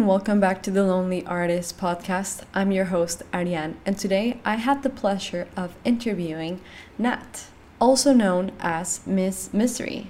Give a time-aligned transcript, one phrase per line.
[0.00, 2.44] And welcome back to the Lonely Artist podcast.
[2.54, 6.62] I'm your host, Ariane, and today I had the pleasure of interviewing
[6.96, 7.44] Nat,
[7.78, 10.06] also known as Miss Misery.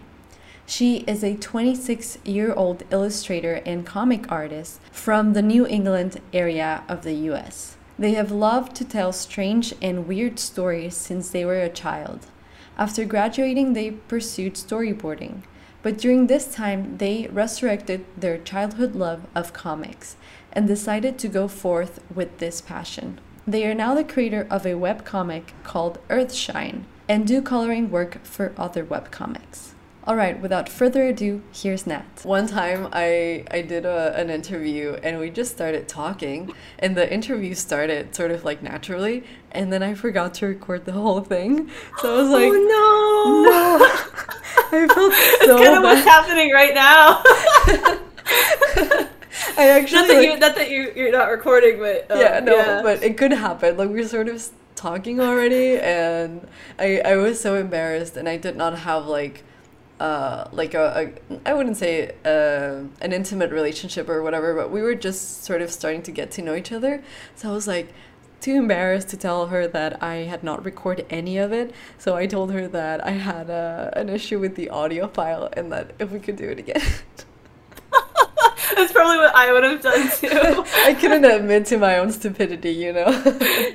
[0.65, 6.85] She is a 26 year old illustrator and comic artist from the New England area
[6.89, 7.77] of the US.
[7.99, 12.27] They have loved to tell strange and weird stories since they were a child.
[12.79, 15.43] After graduating, they pursued storyboarding.
[15.83, 20.17] But during this time, they resurrected their childhood love of comics
[20.53, 23.19] and decided to go forth with this passion.
[23.47, 28.53] They are now the creator of a webcomic called Earthshine and do coloring work for
[28.57, 29.73] other webcomics.
[30.11, 32.05] All right, without further ado, here's Nat.
[32.25, 37.09] One time I I did a, an interview and we just started talking and the
[37.15, 39.23] interview started sort of like naturally
[39.53, 41.71] and then I forgot to record the whole thing.
[41.99, 43.51] So I was like, oh no.
[43.51, 43.87] No.
[44.73, 47.23] I felt That's so kind of what's happening right now.
[49.63, 52.41] I actually not that like- you, not that you, you're not recording, but um, yeah,
[52.41, 53.77] no, but it could happen.
[53.77, 54.45] Like we are sort of
[54.75, 56.49] talking already, and
[56.81, 59.45] I I was so embarrassed, and I did not have like.
[60.01, 64.81] Uh, like a, a, I wouldn't say uh, an intimate relationship or whatever, but we
[64.81, 67.03] were just sort of starting to get to know each other.
[67.37, 67.93] So I was like
[68.41, 71.75] too embarrassed to tell her that I had not recorded any of it.
[71.99, 75.71] So I told her that I had uh, an issue with the audio file and
[75.71, 76.81] that if we could do it again.
[78.75, 80.65] that's probably what I would have done too.
[80.85, 83.07] I couldn't admit to my own stupidity, you know.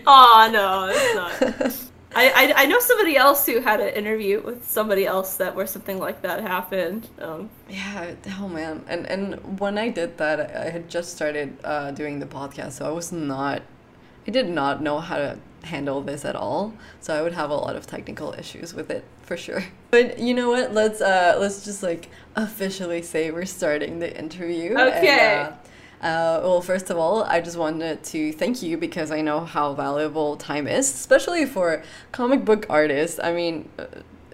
[0.07, 1.91] Aw, no, it's not.
[2.15, 5.67] I, I, I know somebody else who had an interview with somebody else that where
[5.67, 7.09] something like that happened.
[7.19, 8.83] Um, Yeah, oh man.
[8.87, 12.85] And and when I did that, I had just started uh, doing the podcast, so
[12.85, 13.61] I was not,
[14.27, 16.73] I did not know how to handle this at all.
[17.01, 19.63] So I would have a lot of technical issues with it for sure.
[19.91, 20.73] But you know what?
[20.73, 24.69] Let's uh let's just like officially say we're starting the interview.
[24.77, 25.39] and, Okay.
[25.41, 25.51] uh,
[26.05, 29.73] uh, well, first of all, I just wanted to thank you because I know how
[29.73, 33.19] valuable time is, especially for comic book artists.
[33.23, 33.87] I mean, uh,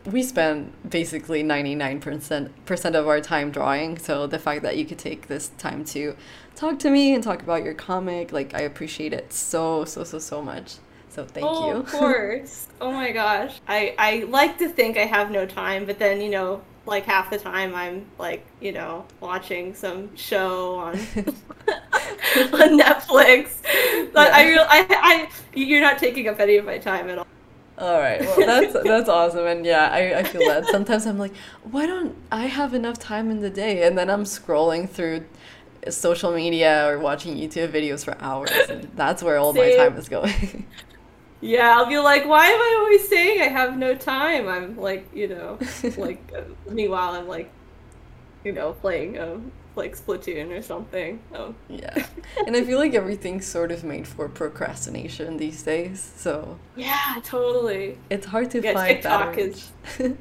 [0.05, 5.27] we spend basically 99% of our time drawing, so the fact that you could take
[5.27, 6.17] this time to
[6.55, 10.19] talk to me and talk about your comic, like, I appreciate it so, so, so,
[10.19, 10.75] so much.
[11.07, 11.75] So thank oh, you.
[11.77, 12.67] Of course.
[12.81, 13.61] oh my gosh.
[13.65, 17.29] I, I like to think I have no time, but then, you know, like half
[17.29, 23.61] the time I'm like, you know, watching some show on on Netflix.
[24.13, 24.37] But Yeah.
[24.37, 27.27] I real I, I you're not taking up any of my time at all.
[27.77, 28.21] All right.
[28.21, 30.65] Well, that's that's awesome, and yeah, I, I feel that.
[30.67, 31.33] Sometimes I'm like,
[31.63, 33.83] why don't I have enough time in the day?
[33.87, 35.25] And then I'm scrolling through
[35.89, 40.09] social media or watching YouTube videos for hours, and that's where all my time is
[40.09, 40.67] going.
[41.41, 44.47] Yeah, I'll be like, why am I always saying I have no time?
[44.47, 45.57] I'm like, you know,
[45.97, 47.51] like uh, meanwhile I'm like,
[48.43, 51.19] you know, playing um like Splatoon or something.
[51.33, 51.55] Oh.
[51.69, 52.05] yeah,
[52.45, 57.97] and I feel like everything's sort of made for procrastination these days, so Yeah, totally.
[58.09, 59.39] it's hard to Yeah, find TikTok that.
[59.39, 59.71] is-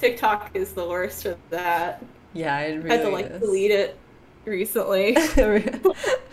[0.00, 2.02] TikTok is the worst for that.
[2.32, 3.40] yeah, it really I had to like is.
[3.40, 3.98] delete it
[4.44, 5.12] recently.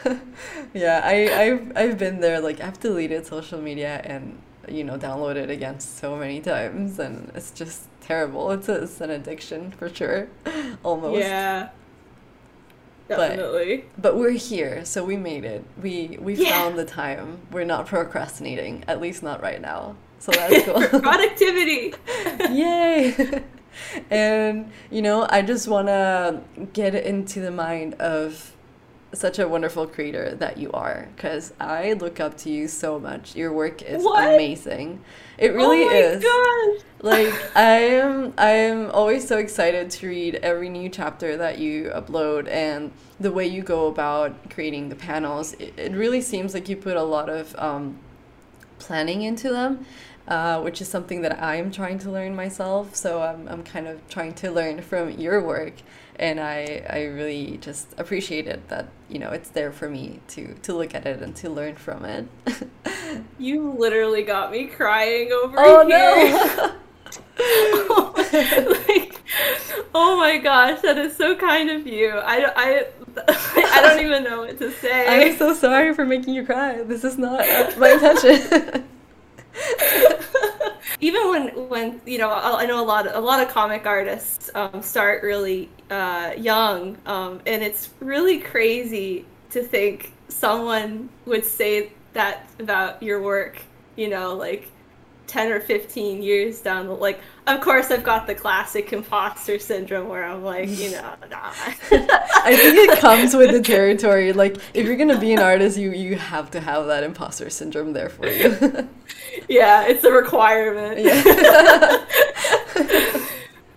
[0.74, 2.40] yeah, I, I've I've been there.
[2.40, 7.52] Like I've deleted social media and you know downloaded again so many times, and it's
[7.52, 8.52] just terrible.
[8.52, 10.28] It's a, it's an addiction for sure,
[10.84, 11.20] almost.
[11.20, 11.70] yeah.
[13.08, 13.86] But- Definitely.
[13.98, 15.66] But we're here, so we made it.
[15.82, 16.52] We we Yeah.
[16.52, 17.40] found the time.
[17.52, 19.96] We're not procrastinating, at least not right now.
[20.20, 21.02] So that's cool.
[21.02, 21.94] Productivity.
[22.52, 23.44] Yay!
[24.10, 26.42] and you know, I just want to
[26.74, 28.56] get into the mind of
[29.14, 33.36] such a wonderful creator that you are because I look up to you so much.
[33.36, 34.34] Your work is What?
[34.36, 35.02] amazing.
[35.38, 36.24] It really oh my is.
[36.24, 36.86] gosh.
[37.04, 41.86] Like I am I am always so excited to read every new chapter that you
[41.86, 45.54] upload and the way you go about creating the panels.
[45.54, 47.98] It, it really seems like you put a lot of um,
[48.78, 49.86] planning into them,
[50.32, 52.96] uh, which is something that I'm trying to learn myself.
[52.96, 55.74] So I'm, I'm kind of trying to learn from your work.
[56.16, 60.54] And I, I really just appreciate it that, you know, it's there for me to,
[60.54, 62.28] to look at it and to learn from it.
[63.38, 65.98] You literally got me crying over oh here.
[65.98, 66.76] no!
[68.88, 69.22] like,
[69.94, 72.12] oh my gosh, that is so kind of you.
[72.12, 72.86] I, I,
[73.28, 75.08] I don't even know what to say.
[75.08, 76.84] I'm so sorry for making you cry.
[76.84, 77.46] This is not
[77.78, 78.86] my intention.
[81.02, 83.86] even when when you know I I know a lot of, a lot of comic
[83.86, 91.44] artists um, start really uh, young, um, and it's really crazy to think someone would
[91.44, 93.62] say that about your work.
[93.96, 94.72] You know, like
[95.28, 100.10] 10 or 15 years down the like of course i've got the classic imposter syndrome
[100.10, 101.52] where i'm like you know nah.
[101.54, 105.92] i think it comes with the territory like if you're gonna be an artist you
[105.92, 108.90] you have to have that imposter syndrome there for you
[109.48, 111.22] yeah it's a requirement yeah.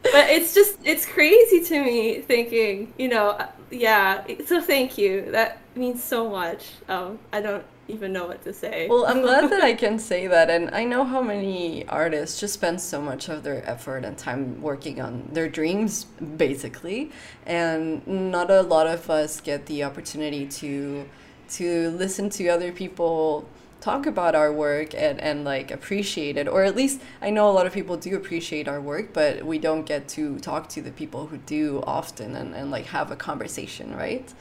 [0.02, 3.38] but it's just it's crazy to me thinking you know
[3.70, 8.52] yeah so thank you that means so much um i don't even know what to
[8.52, 8.88] say.
[8.88, 10.50] Well, I'm glad that I can say that.
[10.50, 14.62] And I know how many artists just spend so much of their effort and time
[14.62, 16.04] working on their dreams,
[16.36, 17.10] basically.
[17.46, 21.08] And not a lot of us get the opportunity to
[21.46, 23.46] to listen to other people
[23.84, 27.52] talk about our work and, and like appreciate it or at least i know a
[27.52, 30.90] lot of people do appreciate our work but we don't get to talk to the
[30.90, 34.32] people who do often and, and like have a conversation right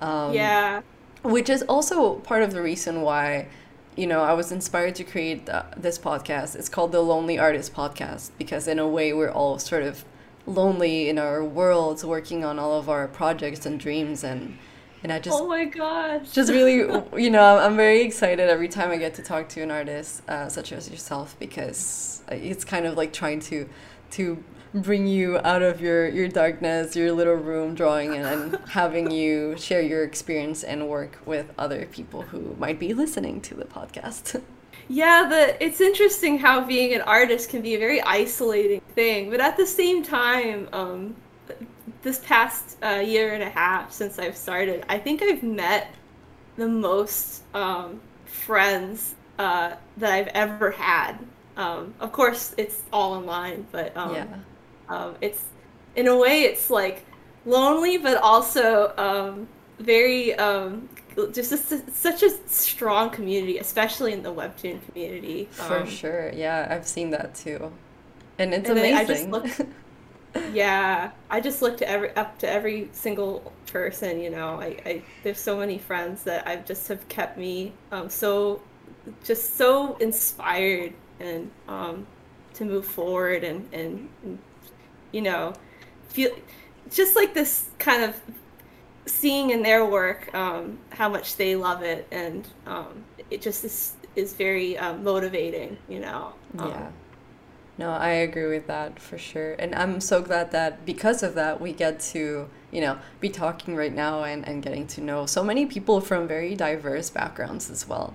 [0.00, 0.82] um, yeah
[1.22, 3.48] which is also part of the reason why
[3.96, 6.56] you know i was inspired to create uh, this podcast.
[6.56, 10.04] It's called the lonely artist podcast because in a way we're all sort of
[10.46, 14.58] lonely in our worlds working on all of our projects and dreams and
[15.02, 16.30] and i just oh my gosh.
[16.32, 16.78] just really
[17.16, 20.48] you know i'm very excited every time i get to talk to an artist uh,
[20.48, 23.68] such as yourself because it's kind of like trying to
[24.10, 24.42] to
[24.74, 29.56] bring you out of your your darkness, your little room drawing, and, and having you
[29.58, 34.40] share your experience and work with other people who might be listening to the podcast.
[34.88, 39.40] Yeah, the it's interesting how being an artist can be a very isolating thing, but
[39.40, 41.14] at the same time, um,
[42.02, 45.94] this past uh, year and a half since I've started, I think I've met
[46.56, 51.18] the most um, friends uh, that I've ever had.
[51.56, 54.26] Um, of course, it's all online, but um, yeah.
[54.92, 55.42] Um, it's
[55.96, 57.04] in a way it's like
[57.46, 59.48] lonely, but also um,
[59.78, 60.88] very um,
[61.32, 65.48] just a, such a strong community, especially in the webtoon community.
[65.52, 67.72] For um, sure, yeah, I've seen that too,
[68.38, 69.28] and it's and amazing.
[69.28, 69.46] I look,
[70.52, 74.20] yeah, I just look to every up to every single person.
[74.20, 78.10] You know, I, I there's so many friends that I've just have kept me um,
[78.10, 78.60] so
[79.24, 82.06] just so inspired and um,
[82.54, 84.38] to move forward and, and, and
[85.12, 85.52] you know,
[86.08, 86.30] feel
[86.90, 88.20] just like this kind of
[89.06, 93.94] seeing in their work um, how much they love it, and um, it just is
[94.16, 96.32] is very um, motivating, you know.
[96.58, 96.90] Um, yeah.
[97.78, 99.54] No, I agree with that for sure.
[99.54, 103.74] And I'm so glad that because of that, we get to, you know, be talking
[103.74, 107.88] right now and, and getting to know so many people from very diverse backgrounds as
[107.88, 108.14] well.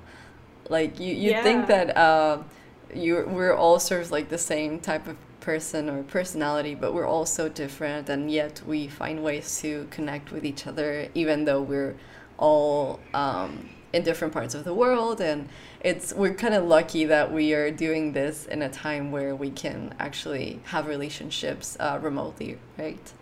[0.69, 1.43] Like, you, you yeah.
[1.43, 2.43] think that uh,
[2.93, 7.07] you, we're all sort of like the same type of person or personality, but we're
[7.07, 11.61] all so different, and yet we find ways to connect with each other, even though
[11.61, 11.95] we're
[12.37, 15.21] all um, in different parts of the world.
[15.21, 15.47] And
[15.81, 19.49] it's we're kind of lucky that we are doing this in a time where we
[19.51, 23.13] can actually have relationships uh, remotely, right?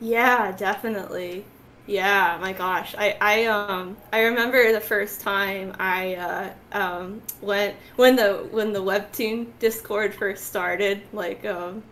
[0.00, 1.44] Yeah, definitely.
[1.88, 2.94] Yeah, my gosh.
[2.98, 8.74] I, I um I remember the first time I uh, um went when the when
[8.74, 11.82] the webtoon Discord first started, like um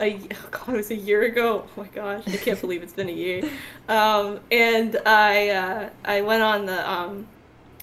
[0.00, 1.66] a oh god, it was a year ago.
[1.76, 3.42] Oh my gosh, I can't believe it's been a year.
[3.88, 7.28] Um and I uh I went on the um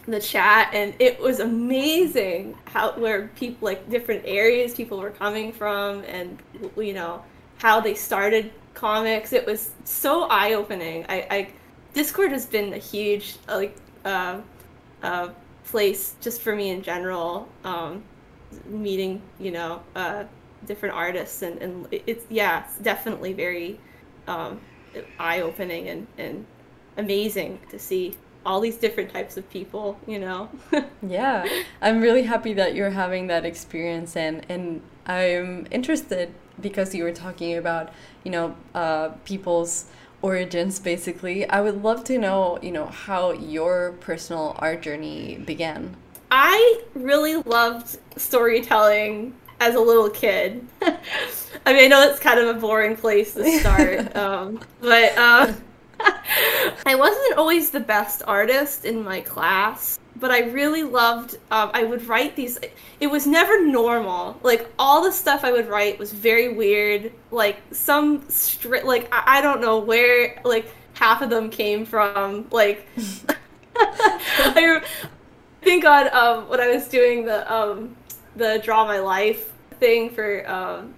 [0.07, 5.51] the chat and it was amazing how where people like different areas people were coming
[5.53, 6.39] from and
[6.75, 7.23] you know
[7.59, 9.33] how they started comics.
[9.33, 11.05] It was so eye opening.
[11.07, 11.47] I, I
[11.93, 14.39] Discord has been a huge like uh,
[15.03, 15.29] uh,
[15.65, 17.47] place just for me in general.
[17.63, 18.03] Um,
[18.65, 20.23] meeting you know uh,
[20.65, 23.79] different artists and, and it's yeah it's definitely very
[24.27, 24.59] um,
[25.19, 26.45] eye opening and, and
[26.97, 28.13] amazing to see
[28.45, 30.49] all these different types of people you know
[31.07, 31.45] yeah
[31.81, 37.11] i'm really happy that you're having that experience and and i'm interested because you were
[37.11, 37.91] talking about
[38.23, 39.85] you know uh, people's
[40.21, 41.47] origins basically.
[41.49, 45.95] I would love to know you know how your personal art journey began.
[46.29, 50.65] I really loved storytelling as a little kid.
[50.81, 55.53] I mean i know it's kind of a boring place to start um, but uh,
[56.85, 61.35] I wasn't always the best artist in my class, but I really loved.
[61.51, 62.59] Um, I would write these.
[62.99, 64.39] It was never normal.
[64.43, 67.11] Like all the stuff I would write was very weird.
[67.31, 68.85] Like some strict.
[68.85, 70.39] Like I, I don't know where.
[70.43, 72.47] Like half of them came from.
[72.51, 72.87] Like
[73.75, 74.83] I
[75.61, 77.95] think on um, when I was doing the um,
[78.35, 79.51] the draw my life
[79.81, 80.93] thing for um,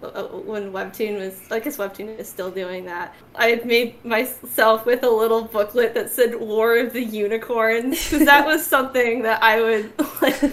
[0.46, 3.16] when Webtoon was, I guess Webtoon is still doing that.
[3.34, 8.26] I had made myself with a little booklet that said War of the Unicorns, because
[8.34, 10.44] that was something that I would like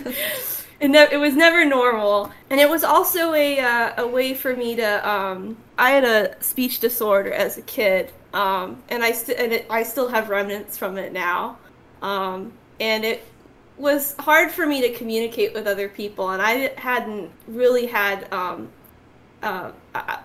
[0.81, 4.57] it, ne- it was never normal, and it was also a uh, a way for
[4.57, 5.09] me to.
[5.09, 9.67] Um, I had a speech disorder as a kid, um, and I st- and it,
[9.69, 11.59] I still have remnants from it now,
[12.01, 13.25] um, and it
[13.81, 18.31] was hard for me to communicate with other people, and I hadn't really had.
[18.33, 18.69] Um,
[19.43, 19.73] uh,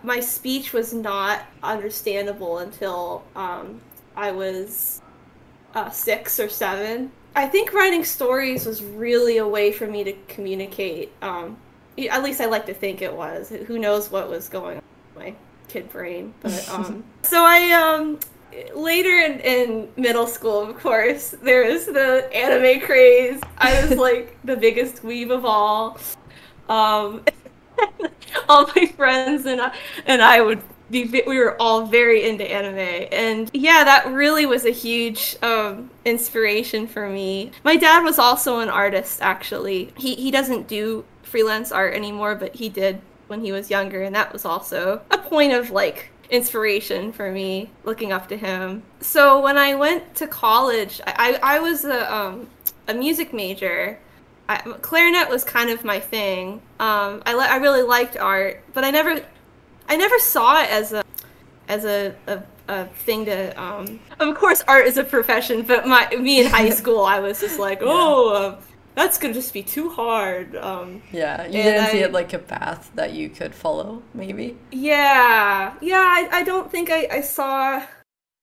[0.04, 3.80] my speech was not understandable until um,
[4.14, 5.02] I was
[5.74, 7.12] uh, six or seven.
[7.36, 11.12] I think writing stories was really a way for me to communicate.
[11.22, 11.58] Um,
[11.98, 13.50] at least I like to think it was.
[13.50, 14.84] Who knows what was going on
[15.16, 15.36] in my
[15.70, 16.34] kid brain?
[16.42, 18.20] But um, so I um,
[18.74, 23.42] later in, in middle school, of course, there was the anime craze.
[23.58, 25.98] I was like the biggest weeb of all.
[26.70, 27.24] Um,
[28.50, 33.08] all my friends and I, and I would be we were all very into anime
[33.12, 38.60] and yeah that really was a huge um, inspiration for me my dad was also
[38.60, 43.52] an artist actually he, he doesn't do freelance art anymore but he did when he
[43.52, 48.28] was younger and that was also a point of like inspiration for me looking up
[48.28, 52.50] to him so when i went to college i, I, was a, um,
[52.88, 54.00] a music major
[54.48, 56.62] I, clarinet was kind of my thing.
[56.80, 59.24] Um, I, I really liked art, but I never,
[59.90, 61.04] I never saw it as a,
[61.68, 63.62] as a, a, a thing to.
[63.62, 67.40] Um, of course, art is a profession, but my me in high school, I was
[67.40, 68.62] just like, oh, uh,
[68.96, 70.56] that's gonna just be too hard.
[70.56, 74.58] Um, yeah, you didn't I, see it like a path that you could follow, maybe.
[74.72, 75.98] Yeah, yeah.
[75.98, 77.84] I, I don't think I, I saw.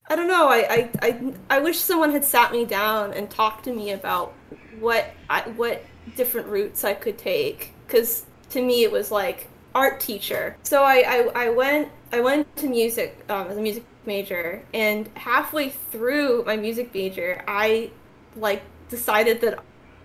[0.09, 0.49] I don't know.
[0.49, 4.33] I, I, I, I wish someone had sat me down and talked to me about
[4.79, 5.83] what I, what
[6.17, 10.57] different routes I could take because to me it was like art teacher.
[10.63, 15.09] So I, I, I went I went to music um, as a music major, and
[15.15, 17.91] halfway through my music major, I
[18.35, 19.59] like decided that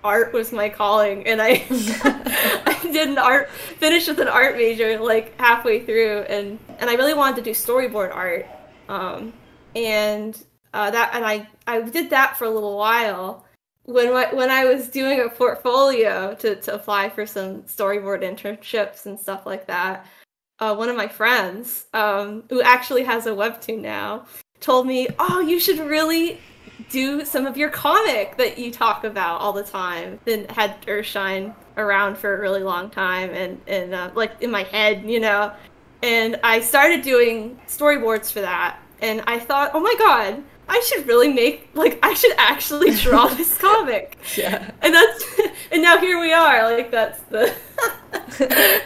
[0.08, 1.62] art was my calling, and I
[2.66, 6.94] I did an art finished with an art major like halfway through, and and I
[6.94, 8.46] really wanted to do storyboard art,
[8.88, 9.34] um,
[9.76, 13.44] and uh, that and I I did that for a little while.
[13.84, 19.20] When when I was doing a portfolio to, to apply for some storyboard internships and
[19.20, 20.06] stuff like that,
[20.58, 24.26] uh, one of my friends, um, who actually has a webtoon now,
[24.60, 26.40] told me, "Oh, you should really
[26.90, 31.54] do some of your comic that you talk about all the time." Then had Earthshine
[31.76, 35.52] around for a really long time, and and uh, like in my head, you know.
[36.02, 41.08] And I started doing storyboards for that, and I thought, "Oh my god, I should
[41.08, 44.18] really make like I should actually draw this comic.
[44.36, 44.70] Yeah.
[44.82, 45.24] And that's
[45.72, 46.70] and now here we are.
[46.70, 47.54] Like that's the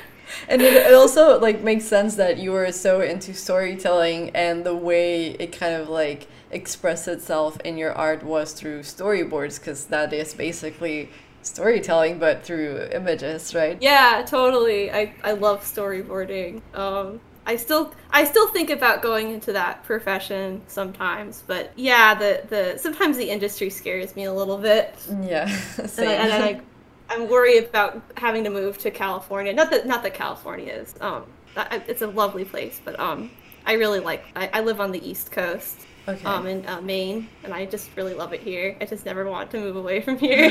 [0.48, 4.74] And it, it also like makes sense that you were so into storytelling and the
[4.74, 10.12] way it kind of like expressed itself in your art was through storyboards because that
[10.12, 11.10] is basically
[11.42, 13.80] storytelling but through images, right?
[13.80, 14.90] Yeah, totally.
[14.92, 16.62] I I love storyboarding.
[16.74, 22.44] Um I still I still think about going into that profession sometimes, but yeah, the
[22.48, 24.94] the sometimes the industry scares me a little bit.
[25.22, 25.48] Yeah,
[25.96, 26.60] and, I, and I,
[27.08, 29.52] I'm worried about having to move to California.
[29.52, 31.24] Not that not that California is um
[31.56, 33.30] it's a lovely place, but um
[33.66, 35.86] I really like I, I live on the East Coast.
[36.08, 36.24] Okay.
[36.24, 38.76] Um, in uh, Maine, and I just really love it here.
[38.80, 40.50] I just never want to move away from here.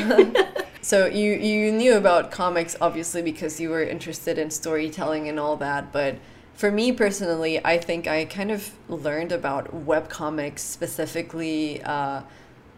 [0.82, 5.58] so you you knew about comics obviously because you were interested in storytelling and all
[5.58, 6.16] that, but
[6.54, 12.22] for me personally, I think I kind of learned about webcomics specifically uh,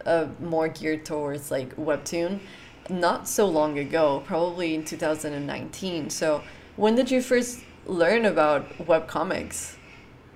[0.05, 2.39] uh, more geared towards like webtoon
[2.89, 6.09] not so long ago, probably in 2019.
[6.09, 6.43] So
[6.75, 9.75] when did you first learn about webcomics?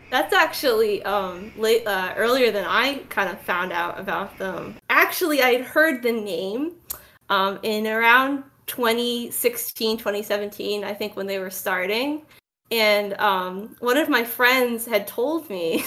[0.09, 4.75] That's actually um, late, uh, earlier than I kind of found out about them.
[4.89, 6.75] Actually, I had heard the name
[7.29, 12.21] um, in around 2016, 2017, I think, when they were starting.
[12.71, 15.83] And um, one of my friends had told me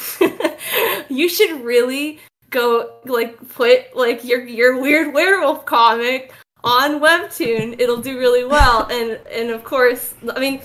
[1.08, 6.32] you should really go like put like your your weird werewolf comic
[6.64, 7.78] on webtoon.
[7.78, 8.86] It'll do really well.
[8.90, 10.62] And and of course i mean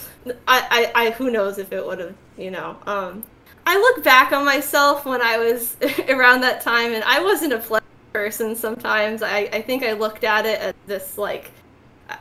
[0.48, 3.24] i i, I who knows if it would have you know um
[3.66, 5.78] i look back on myself when i was
[6.10, 10.24] around that time and i wasn't a pleasant person sometimes i i think i looked
[10.24, 11.52] at it as this like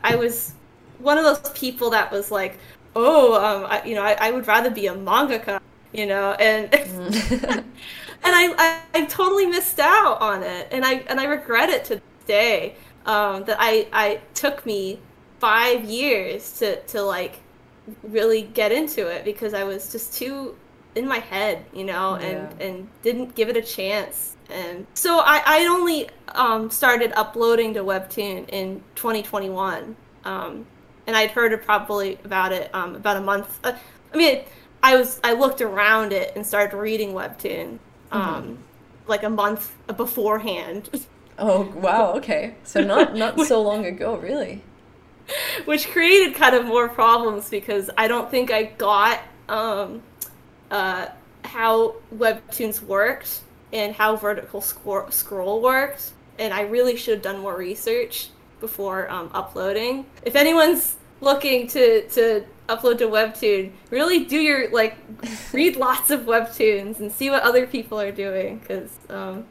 [0.02, 0.52] i was
[0.98, 2.58] one of those people that was like
[2.96, 5.60] oh, um, I, you know, I, I, would rather be a mangaka,
[5.92, 7.58] you know, and mm.
[7.58, 7.64] and
[8.22, 11.94] I, I, I totally missed out on it, and I and I regret it to
[11.96, 15.00] this day um, that I I took me
[15.38, 17.40] five years to to like
[18.02, 20.56] really get into it because I was just too
[20.94, 22.26] in my head, you know, yeah.
[22.26, 24.36] and and didn't give it a chance.
[24.50, 29.96] And so I I only um, started uploading to Webtoon in 2021.
[30.24, 30.66] Um,
[31.06, 33.58] and I'd heard it probably about it um, about a month.
[33.64, 33.72] Uh,
[34.12, 34.42] I mean,
[34.82, 37.78] I was I looked around it and started reading webtoon
[38.12, 38.54] um, mm-hmm.
[39.06, 40.90] like a month beforehand.
[41.36, 42.12] Oh wow!
[42.12, 44.62] Okay, so not not so long ago, really.
[45.64, 50.04] Which created kind of more problems because I don't think I got um,
[50.70, 51.06] uh,
[51.44, 53.40] how webtoons worked
[53.72, 58.30] and how vertical scroll, scroll worked, and I really should have done more research
[58.60, 60.06] before um, uploading.
[60.22, 64.96] If anyone's looking to to upload to webtoon really do your like
[65.52, 69.44] read lots of webtoons and see what other people are doing because um,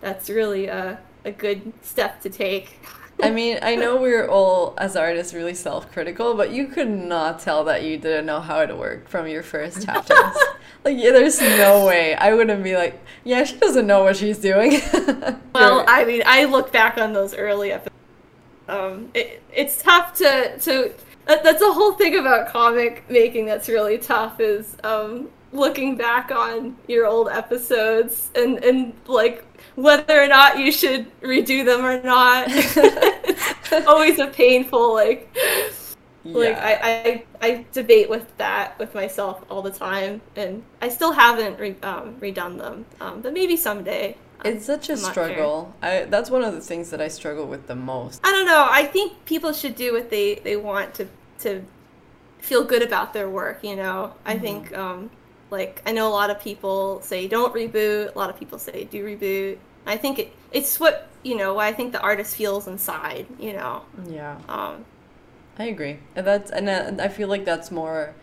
[0.00, 2.78] that's really a, a good step to take
[3.22, 7.40] I mean, I know we're all, as artists, really self critical, but you could not
[7.40, 10.36] tell that you didn't know how it worked from your first chapters.
[10.84, 12.14] like, yeah, there's no way.
[12.14, 14.80] I wouldn't be like, yeah, she doesn't know what she's doing.
[15.54, 17.94] well, I mean, I look back on those early episodes.
[18.66, 20.94] Um, it, it's tough to, to
[21.26, 26.76] that's a whole thing about comic making that's really tough is um, looking back on
[26.86, 29.44] your old episodes and and like
[29.74, 32.48] whether or not you should redo them or not.
[33.86, 35.36] always a painful like
[36.22, 36.36] yeah.
[36.36, 41.12] like I, I I debate with that with myself all the time and I still
[41.12, 45.74] haven't re- um, redone them um, but maybe someday it's such a struggle.
[45.82, 45.90] Sure.
[45.90, 48.20] I that's one of the things that I struggle with the most.
[48.22, 48.66] I don't know.
[48.68, 51.64] I think people should do what they they want to to
[52.40, 53.64] feel good about their work.
[53.64, 54.28] You know, mm-hmm.
[54.28, 55.10] I think um,
[55.50, 58.14] like I know a lot of people say don't reboot.
[58.14, 59.58] A lot of people say do reboot.
[59.86, 61.54] I think it it's what you know.
[61.54, 63.26] Why I think the artist feels inside.
[63.38, 63.82] You know.
[64.06, 64.38] Yeah.
[64.48, 64.84] Um,
[65.58, 66.68] I agree, and that's and
[67.00, 68.14] I feel like that's more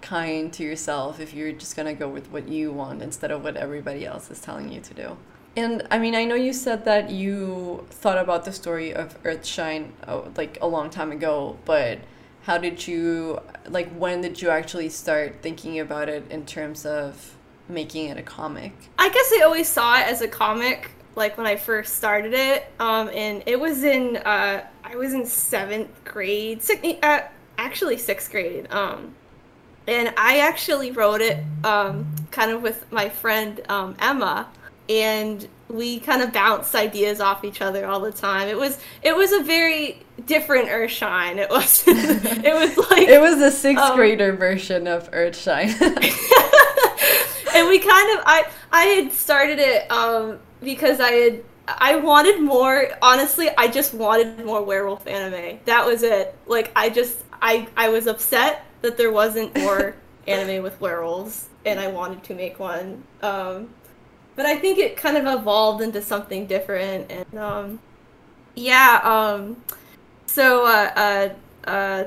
[0.00, 3.56] kind to yourself if you're just gonna go with what you want instead of what
[3.56, 5.16] everybody else is telling you to do.
[5.56, 9.92] And I mean, I know you said that you thought about the story of Earthshine
[10.06, 11.98] oh, like a long time ago, but
[12.42, 17.36] how did you like when did you actually start thinking about it in terms of
[17.68, 18.72] making it a comic?
[18.98, 22.72] I guess I always saw it as a comic like when I first started it.
[22.78, 27.22] Um, and it was in uh, I was in seventh grade, six, uh,
[27.58, 28.72] actually sixth grade.
[28.72, 29.14] Um,
[29.86, 34.48] and I actually wrote it um, kind of with my friend um, Emma
[34.88, 38.48] and we kind of bounced ideas off each other all the time.
[38.48, 41.36] It was it was a very different Earthshine.
[41.36, 45.68] It was it was like it was the sixth um, grader version of Earthshine.
[47.54, 52.40] and we kind of I I had started it um, because I had I wanted
[52.40, 52.88] more.
[53.02, 55.58] Honestly, I just wanted more werewolf anime.
[55.66, 56.36] That was it.
[56.46, 61.78] Like I just I I was upset that there wasn't more anime with werewolves, and
[61.78, 63.04] I wanted to make one.
[63.22, 63.70] Um,
[64.38, 67.10] but I think it kind of evolved into something different.
[67.10, 67.80] And um,
[68.54, 69.60] yeah, um,
[70.26, 71.32] so uh,
[71.66, 72.04] uh, uh,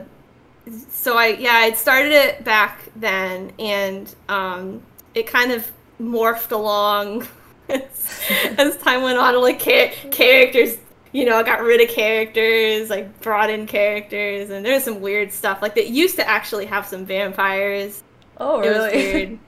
[0.89, 4.81] so I yeah I started it back then, and um,
[5.13, 7.27] it kind of morphed along
[7.69, 8.21] as,
[8.57, 9.35] as time went on.
[9.41, 10.77] Like char- characters
[11.11, 15.33] you know, I got rid of characters, like brought in characters, and there's some weird
[15.33, 15.61] stuff.
[15.61, 18.01] Like they used to actually have some vampires.
[18.37, 18.69] Oh, really?
[18.87, 19.39] It was weird.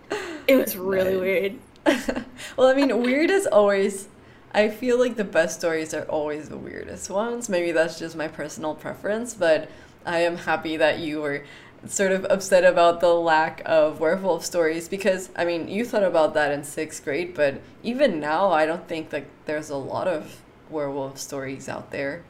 [0.50, 1.60] it was really weird.
[2.58, 4.08] well, I mean, weird is always.
[4.56, 7.50] I feel like the best stories are always the weirdest ones.
[7.50, 9.68] Maybe that's just my personal preference, but
[10.06, 11.44] I am happy that you were
[11.88, 16.34] sort of upset about the lack of werewolf stories because I mean, you thought about
[16.36, 20.42] that in 6th grade, but even now I don't think that there's a lot of
[20.70, 22.24] werewolf stories out there.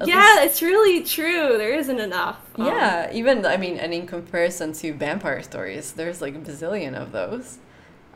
[0.00, 0.44] At yeah, least...
[0.44, 1.58] it's really true.
[1.58, 2.40] There isn't enough.
[2.56, 6.94] Um, yeah, even I mean, and in comparison to vampire stories, there's like a bazillion
[6.94, 7.58] of those.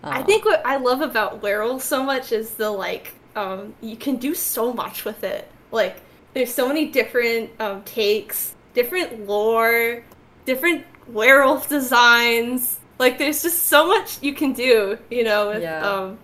[0.03, 4.17] I think what I love about werewolves so much is the like um, you can
[4.17, 5.51] do so much with it.
[5.71, 5.97] Like
[6.35, 10.05] there's so many different um, takes, different lore,
[10.45, 12.79] different werewolf designs.
[12.99, 15.49] Like there's just so much you can do, you know.
[15.49, 15.89] With, yeah.
[15.89, 16.19] Um,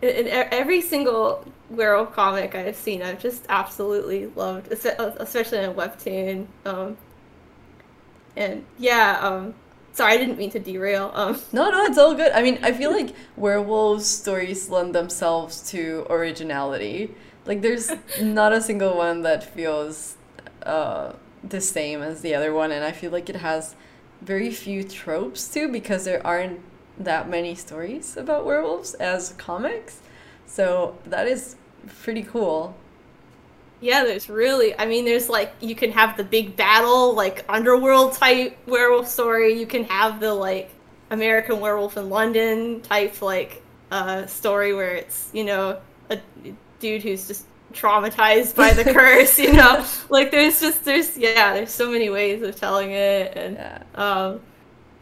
[0.00, 6.46] in, in every single werewolf comic I've seen, I've just absolutely loved, especially in webtoon.
[6.64, 6.96] Um,
[8.36, 9.54] and yeah, um,
[9.92, 11.10] Sorry, I didn't mean to derail.
[11.14, 11.38] Um.
[11.52, 12.32] No, no, it's all good.
[12.32, 17.14] I mean, I feel like werewolves stories lend themselves to originality.
[17.44, 20.16] Like, there's not a single one that feels
[20.64, 23.74] uh, the same as the other one, and I feel like it has
[24.22, 26.60] very few tropes too because there aren't
[26.98, 30.00] that many stories about werewolves as comics.
[30.46, 31.56] So that is
[32.02, 32.76] pretty cool.
[33.82, 38.12] Yeah, there's really, I mean, there's like, you can have the big battle, like underworld
[38.12, 39.58] type werewolf story.
[39.58, 40.70] You can have the like
[41.10, 46.20] American werewolf in London type, like, uh, story where it's, you know, a
[46.78, 49.84] dude who's just traumatized by the curse, you know?
[50.08, 53.82] like there's just there's yeah, there's so many ways of telling it and yeah.
[53.94, 54.40] um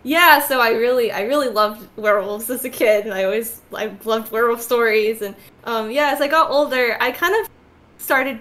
[0.02, 3.92] yeah, so I really I really loved werewolves as a kid and I always I
[4.04, 7.50] loved werewolf stories and um yeah, as I got older, I kind of
[7.98, 8.40] started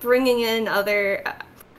[0.00, 1.22] bringing in other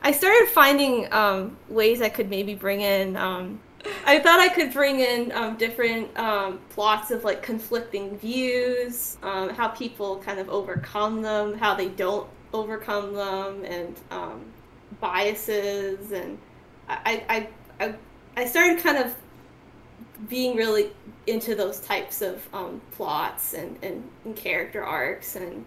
[0.01, 3.59] I started finding um ways I could maybe bring in um
[4.05, 9.49] I thought I could bring in um, different um, plots of like conflicting views, um,
[9.49, 14.45] how people kind of overcome them, how they don't overcome them, and um,
[14.99, 16.11] biases.
[16.11, 16.37] And
[16.87, 17.95] I, I, I,
[18.35, 19.15] I started kind of
[20.27, 20.91] being really
[21.27, 22.47] into those types of
[22.91, 25.35] plots and, and, and, character arcs.
[25.35, 25.65] And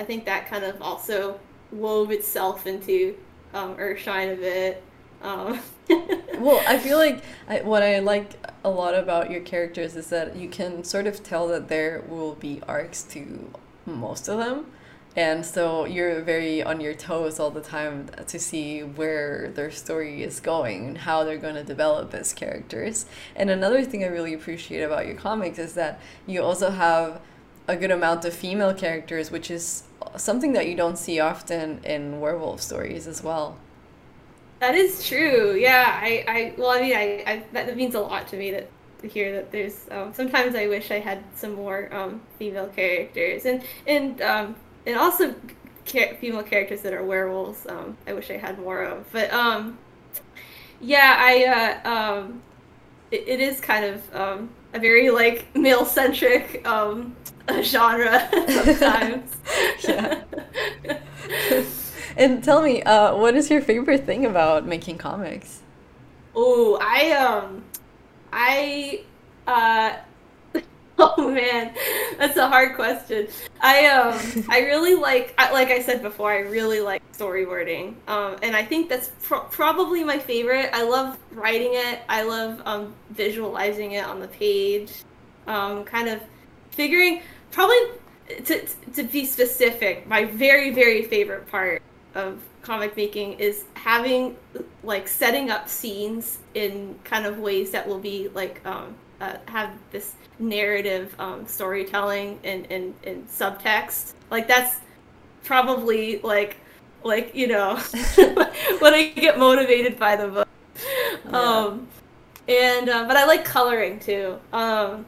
[0.00, 1.38] I think that kind of also
[1.70, 3.16] wove itself into
[3.52, 4.82] Earthshine a bit.
[5.20, 5.60] Um,
[6.38, 8.32] well, I feel like I, what I like
[8.64, 12.34] a lot about your characters is that you can sort of tell that there will
[12.34, 13.50] be arcs to
[13.84, 14.68] most of them.
[15.16, 20.22] And so you're very on your toes all the time to see where their story
[20.22, 23.04] is going and how they're going to develop as characters.
[23.36, 27.20] And another thing I really appreciate about your comics is that you also have
[27.68, 29.82] a good amount of female characters, which is
[30.16, 33.58] something that you don't see often in werewolf stories as well.
[34.60, 35.54] That is true.
[35.54, 38.68] Yeah, I, I well, I mean, I, I that means a lot to me that
[39.00, 39.86] to hear that there's.
[39.90, 44.96] Um, sometimes I wish I had some more um, female characters, and and um, and
[44.98, 45.34] also
[45.86, 47.66] ca- female characters that are werewolves.
[47.66, 49.78] Um, I wish I had more of, but um,
[50.80, 52.42] yeah, I uh, um,
[53.10, 57.16] it, it is kind of um, a very like male centric um,
[57.62, 59.36] genre sometimes.
[59.88, 60.22] yeah.
[62.16, 65.62] And tell me, uh, what is your favorite thing about making comics?
[66.34, 67.64] Oh, I um,
[68.32, 69.04] I
[69.46, 69.96] uh,
[70.98, 71.74] oh man,
[72.18, 73.28] that's a hard question.
[73.60, 78.54] I um, I really like, like I said before, I really like storyboarding, um, and
[78.54, 80.70] I think that's pro- probably my favorite.
[80.72, 82.00] I love writing it.
[82.08, 84.92] I love um, visualizing it on the page.
[85.46, 86.20] Um, kind of
[86.70, 87.78] figuring probably
[88.44, 91.82] to to be specific, my very very favorite part
[92.14, 94.36] of comic making is having
[94.82, 99.70] like setting up scenes in kind of ways that will be like um, uh, have
[99.92, 104.14] this narrative um, storytelling and, and, and subtext.
[104.30, 104.80] Like that's
[105.44, 106.56] probably like
[107.02, 107.76] like you know
[108.78, 110.48] when i get motivated by the book
[111.24, 111.30] yeah.
[111.30, 111.88] um
[112.46, 114.38] and uh, but i like coloring too.
[114.52, 115.06] Um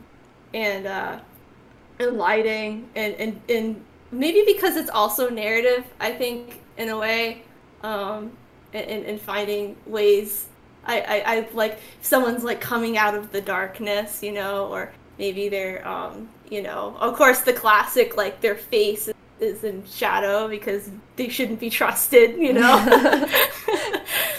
[0.55, 1.19] and uh
[2.03, 7.43] and lighting and and and maybe because it's also narrative i think in a way,
[7.83, 8.33] um,
[8.73, 10.47] and, and finding ways.
[10.85, 15.49] I, I, I like someone's like coming out of the darkness, you know, or maybe
[15.49, 20.91] they're, um, you know, of course the classic like their face is in shadow because
[21.15, 22.79] they shouldn't be trusted, you know,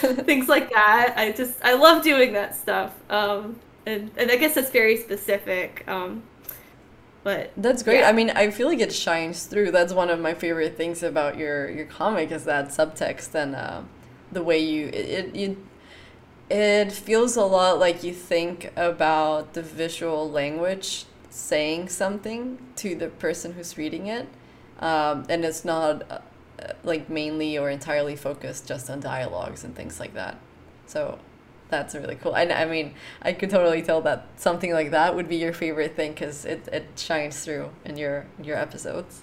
[0.24, 1.14] things like that.
[1.16, 5.82] I just I love doing that stuff, um, and and I guess that's very specific.
[5.88, 6.22] Um,
[7.24, 8.00] but that's great.
[8.00, 8.08] Yeah.
[8.08, 9.72] I mean, I feel like it shines through.
[9.72, 13.80] That's one of my favorite things about your your comic is that subtext and uh,
[14.30, 15.58] the way you it, it
[16.50, 23.08] it feels a lot like you think about the visual language saying something to the
[23.08, 24.28] person who's reading it,
[24.80, 26.18] um, and it's not uh,
[26.82, 30.38] like mainly or entirely focused just on dialogues and things like that.
[30.86, 31.18] So
[31.74, 32.34] that's really cool.
[32.34, 35.96] I, I mean, I could totally tell that something like that would be your favorite
[35.96, 39.22] thing because it, it shines through in your your episodes.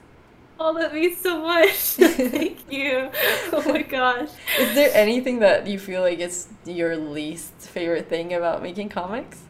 [0.59, 1.71] Oh, that means so much.
[1.71, 3.09] Thank you.
[3.51, 4.29] Oh my gosh.
[4.59, 9.41] Is there anything that you feel like is your least favorite thing about making comics?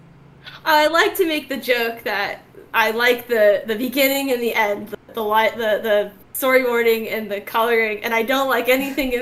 [0.63, 4.87] I like to make the joke that I like the the beginning and the end,
[4.87, 5.23] the the
[5.55, 9.21] the, the storyboarding and the coloring, and I don't like anything in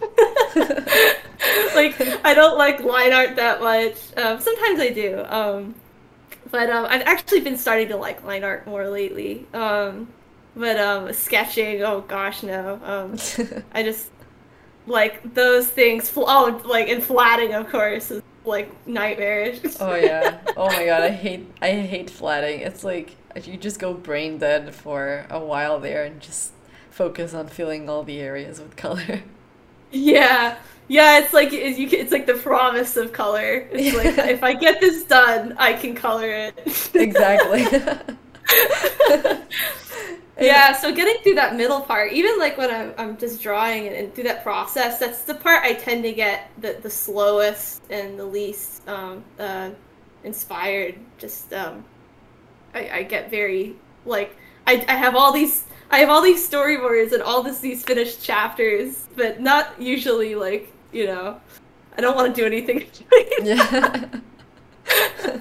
[1.74, 3.96] like I don't like line art that much.
[4.16, 5.74] Um, sometimes I do, um,
[6.50, 9.46] but um, I've actually been starting to like line art more lately.
[9.52, 10.08] Um,
[10.56, 12.80] but um, sketching, oh gosh, no.
[12.82, 13.16] Um,
[13.72, 14.10] I just
[14.86, 16.12] like those things.
[16.16, 19.60] Oh, like and flatting, of course, is like nightmarish.
[19.80, 20.38] oh yeah.
[20.56, 22.60] Oh my god, I hate I hate flatting.
[22.60, 26.52] It's like you just go brain dead for a while there and just
[26.90, 29.22] focus on filling all the areas with color.
[29.90, 30.58] Yeah.
[30.88, 33.68] Yeah, it's like it's, you, it's like the promise of color.
[33.70, 36.58] It's like if I get this done, I can color it.
[36.94, 37.66] exactly.
[40.40, 43.94] yeah, so getting through that middle part, even like when I'm, I'm just drawing and,
[43.94, 48.18] and, through that process, that's the part I tend to get the, the slowest and
[48.18, 49.70] the least um, uh,
[50.24, 50.94] inspired.
[51.18, 51.84] Just um,
[52.72, 54.34] I, I get very like
[54.66, 58.22] I, I have all these I have all these storyboards and all this these finished
[58.22, 61.40] chapters, but not usually like you know.
[61.98, 62.86] I don't want to do anything.
[63.42, 64.06] yeah.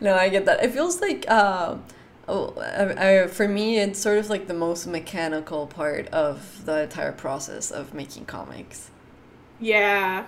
[0.00, 0.64] no, I get that.
[0.64, 1.76] It feels like, uh,
[2.26, 6.82] oh, I, I, for me, it's sort of like the most mechanical part of the
[6.82, 8.90] entire process of making comics.
[9.60, 10.26] Yeah.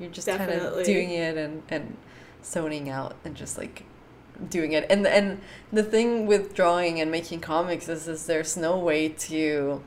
[0.00, 1.96] You're just kind of doing it and, and
[2.42, 3.84] zoning out and just like
[4.50, 4.86] doing it.
[4.90, 5.40] And and
[5.72, 9.82] the thing with drawing and making comics is, is there's no way to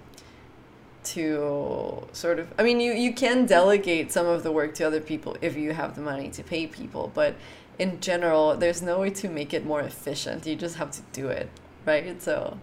[1.04, 5.00] to sort of I mean you you can delegate some of the work to other
[5.00, 7.36] people if you have the money to pay people, but
[7.80, 10.46] in general there's no way to make it more efficient.
[10.46, 11.50] You just have to do it,
[11.86, 12.22] right?
[12.22, 12.60] So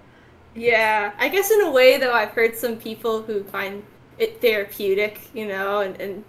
[0.54, 3.82] yeah, I guess in a way though I've heard some people who find
[4.18, 6.24] it therapeutic, you know, and, and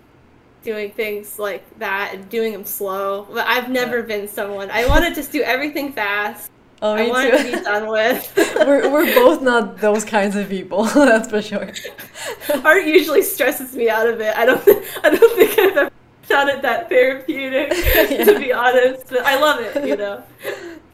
[0.66, 3.28] doing things like that and doing them slow.
[3.32, 4.06] But I've never yeah.
[4.06, 4.70] been someone.
[4.72, 6.52] I want to just do everything fast.
[6.82, 7.38] Oh, I want too.
[7.38, 8.34] to be done with.
[8.56, 11.72] we're, we're both not those kinds of people, that's for sure.
[12.66, 14.36] Art usually stresses me out of it.
[14.36, 14.62] I don't
[15.04, 15.92] I don't think I've ever
[16.24, 18.26] found it that therapeutic, yeah.
[18.26, 19.08] to be honest.
[19.08, 20.24] But I love it, you know.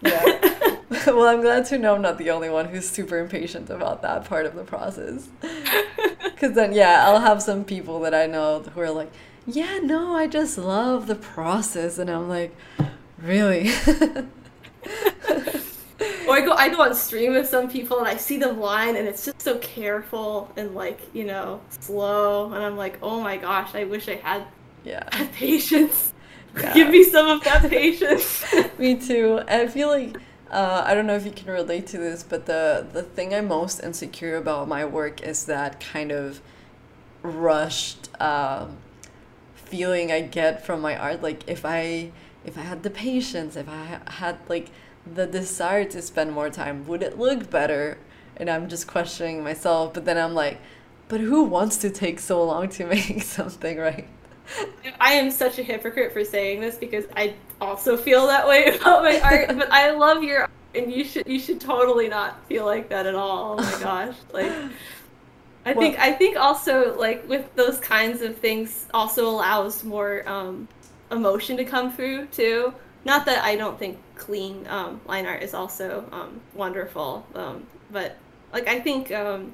[0.03, 0.77] Yeah.
[1.07, 4.25] well, I'm glad to know I'm not the only one who's super impatient about that
[4.25, 5.29] part of the process.
[6.23, 9.11] Because then, yeah, I'll have some people that I know who are like,
[9.45, 11.97] yeah, no, I just love the process.
[11.97, 12.55] And I'm like,
[13.17, 13.69] really?
[16.27, 18.95] or I go I go on stream with some people and I see them line
[18.95, 23.37] and it's just so careful and like, you know, slow and I'm like, oh my
[23.37, 24.45] gosh, I wish I had
[24.83, 26.13] yeah had patience.
[26.55, 26.73] Yeah.
[26.73, 28.43] Give me some of that patience.
[28.77, 29.41] me too.
[29.47, 30.17] I feel like
[30.49, 33.47] uh, I don't know if you can relate to this, but the the thing I'm
[33.47, 36.41] most insecure about my work is that kind of
[37.23, 38.77] rushed um,
[39.71, 41.23] feeling I get from my art.
[41.23, 42.11] Like if I
[42.45, 44.69] if I had the patience, if I had like
[45.11, 47.97] the desire to spend more time, would it look better?
[48.37, 49.93] And I'm just questioning myself.
[49.93, 50.59] But then I'm like,
[51.07, 54.07] but who wants to take so long to make something right?
[54.99, 59.03] I am such a hypocrite for saying this because I also feel that way about
[59.03, 59.57] my art.
[59.57, 63.05] but I love your art, and you should you should totally not feel like that
[63.05, 63.55] at all.
[63.59, 64.51] Oh my gosh, like
[65.65, 70.27] I well, think I think also like with those kinds of things also allows more
[70.27, 70.67] um,
[71.11, 72.73] emotion to come through too.
[73.05, 78.17] Not that I don't think clean um, line art is also um, wonderful, um, but
[78.53, 79.51] like I think um,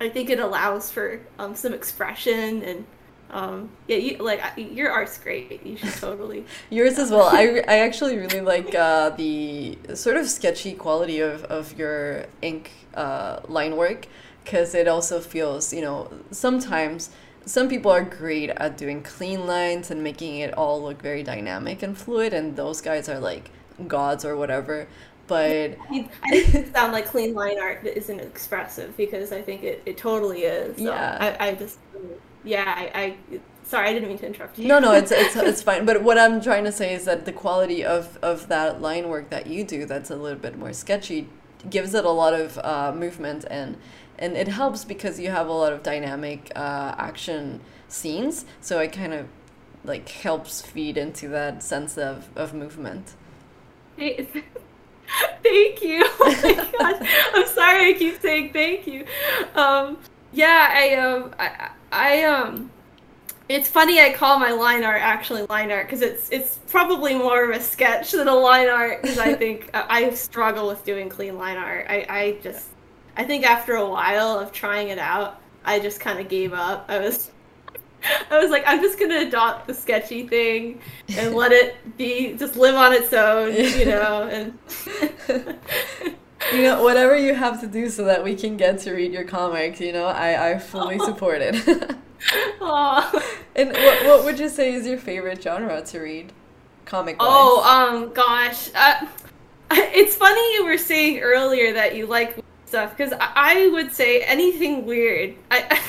[0.00, 2.86] I think it allows for um, some expression and
[3.30, 5.64] um, yeah, you, like your art's great.
[5.64, 7.28] You should totally yours as well.
[7.30, 12.70] I, I actually really like uh, the sort of sketchy quality of of your ink
[12.94, 14.06] uh, line work
[14.48, 17.10] because it also feels, you know, sometimes
[17.44, 21.82] some people are great at doing clean lines and making it all look very dynamic
[21.82, 23.50] and fluid, and those guys are like
[23.86, 24.88] gods or whatever.
[25.26, 29.82] But I didn't sound like clean line art that isn't expressive because I think it,
[29.84, 30.78] it totally is.
[30.78, 31.78] So yeah, I, I just
[32.44, 35.60] yeah I, I sorry i didn't mean to interrupt you no no it's, it's it's
[35.60, 39.08] fine but what i'm trying to say is that the quality of of that line
[39.08, 41.28] work that you do that's a little bit more sketchy
[41.68, 43.76] gives it a lot of uh, movement and
[44.18, 48.44] and it helps because you have a lot of dynamic uh, action scenes.
[48.60, 49.26] So it kind of
[49.84, 53.14] like helps feed into that sense of, of movement.
[53.98, 56.04] Thank you.
[56.20, 57.08] Oh my gosh.
[57.34, 59.06] I'm sorry i keep saying thank you.
[59.54, 59.98] Um,
[60.32, 62.70] yeah i um i, I um
[63.48, 67.50] it's funny I call my line art actually line art because it's it's probably more
[67.50, 71.38] of a sketch than a line art because I think I struggle with doing clean
[71.38, 71.86] line art.
[71.88, 72.68] I, I just
[73.18, 76.86] I think after a while of trying it out, I just kind of gave up.
[76.88, 77.32] I was
[78.30, 82.54] I was like, I'm just gonna adopt the sketchy thing and let it be, just
[82.56, 84.22] live on its own, you know.
[84.28, 84.58] And
[86.52, 89.24] you know, whatever you have to do so that we can get to read your
[89.24, 91.56] comics, you know, I I fully support it.
[92.60, 93.22] Aww.
[93.56, 96.32] And what what would you say is your favorite genre to read,
[96.84, 97.18] comic?
[97.18, 97.28] Books.
[97.28, 99.06] Oh, um, gosh, uh,
[99.72, 104.86] it's funny you were saying earlier that you like stuff because I would say anything
[104.86, 105.34] weird.
[105.50, 105.80] I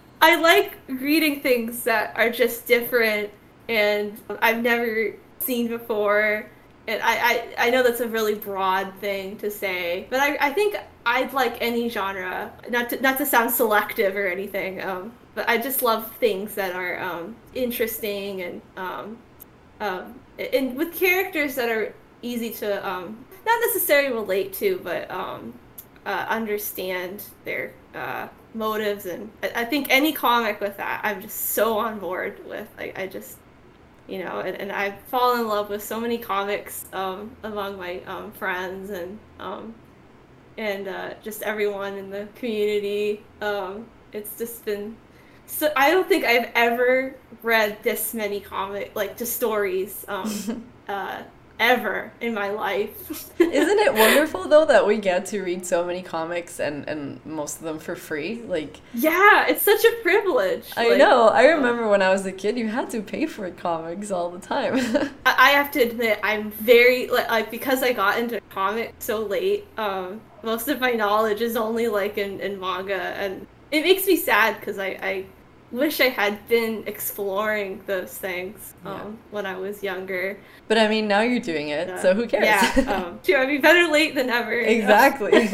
[0.20, 3.30] I like reading things that are just different
[3.68, 6.48] and I've never seen before.
[6.86, 10.52] And I, I, I know that's a really broad thing to say, but I, I
[10.52, 12.52] think I'd like any genre.
[12.70, 16.74] Not to, not to sound selective or anything, um, but I just love things that
[16.74, 19.18] are um, interesting and um,
[19.80, 25.54] um, and with characters that are easy to um, not necessarily relate to, but um,
[26.04, 29.06] uh, understand their uh, motives.
[29.06, 32.68] And I, I, think any comic with that, I'm just so on board with.
[32.76, 33.36] Like, I just,
[34.08, 38.00] you know, and, and I've fallen in love with so many comics um, among my
[38.06, 39.74] um, friends, and um,
[40.58, 43.24] and uh, just everyone in the community.
[43.40, 44.96] Um, it's just been
[45.46, 45.72] so.
[45.76, 50.04] I don't think I've ever read this many comic like just stories.
[50.08, 51.22] Um, uh,
[51.62, 53.30] ever in my life.
[53.38, 57.58] Isn't it wonderful though that we get to read so many comics and and most
[57.58, 58.42] of them for free?
[58.42, 60.68] Like Yeah, it's such a privilege.
[60.76, 61.28] I like, know.
[61.28, 64.40] I remember when I was a kid, you had to pay for comics all the
[64.40, 64.74] time.
[65.26, 69.66] I have to admit, I'm very like, like because I got into comics so late.
[69.78, 74.16] Um, most of my knowledge is only like in, in manga, and it makes me
[74.16, 75.24] sad because I, I
[75.72, 79.04] wish I had been exploring those things um, yeah.
[79.30, 80.38] when I was younger.
[80.68, 82.44] But I mean, now you're doing it, so who cares?
[82.44, 83.36] Yeah, um, true.
[83.36, 84.52] I mean, better late than never.
[84.52, 85.32] Exactly.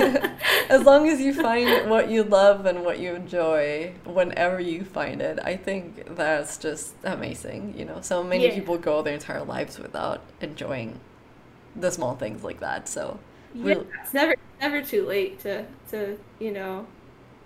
[0.69, 5.23] as long as you find what you love and what you enjoy whenever you find
[5.23, 7.75] it, I think that's just amazing.
[7.79, 8.55] You know, so many yeah.
[8.55, 11.01] people go their entire lives without enjoying
[11.77, 12.89] the small things like that.
[12.89, 13.21] So
[13.55, 13.87] we'll...
[14.03, 16.87] it's never never too late to to you know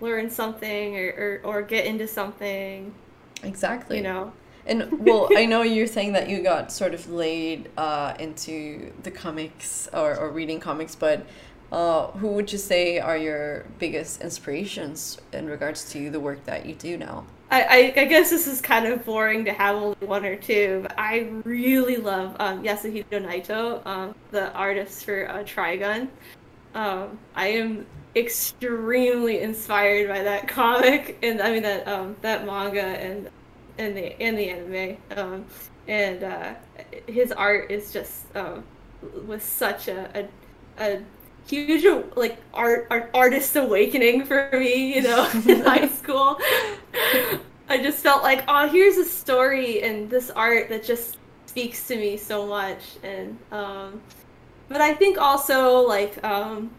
[0.03, 2.93] learn something or, or, or get into something.
[3.41, 3.97] Exactly.
[3.97, 4.33] You know.
[4.65, 9.11] And well, I know you're saying that you got sort of laid uh, into the
[9.11, 11.25] comics or, or reading comics, but
[11.71, 16.65] uh, who would you say are your biggest inspirations in regards to the work that
[16.65, 17.25] you do now?
[17.51, 20.79] I, I, I guess this is kind of boring to have only one or two,
[20.83, 26.07] but I really love um, Yasuhiro Nightow, um, the artist for uh, Trigun.
[26.73, 27.85] Um, I am
[28.15, 33.29] extremely inspired by that comic and I mean that um that manga and
[33.77, 34.97] and the and the anime.
[35.15, 35.45] Um
[35.87, 36.53] and uh
[37.07, 38.63] his art is just um
[39.25, 40.27] was such a
[40.79, 41.01] a, a
[41.47, 46.37] huge like art, art artist awakening for me, you know, in high school.
[47.69, 51.95] I just felt like, oh, here's a story and this art that just speaks to
[51.95, 54.01] me so much and um
[54.69, 56.71] but I think also like um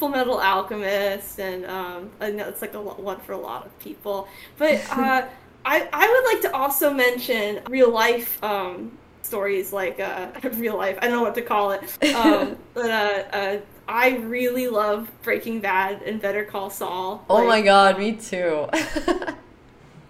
[0.00, 3.78] Full Metal Alchemist, and um, I know it's like a one for a lot of
[3.80, 4.28] people.
[4.56, 5.28] But uh,
[5.66, 10.96] I I would like to also mention real life um, stories like uh, real life.
[11.02, 11.82] I don't know what to call it,
[12.14, 13.58] um, but uh, uh,
[13.88, 17.22] I really love Breaking Bad and Better Call Saul.
[17.28, 18.70] Oh like, my god, me too.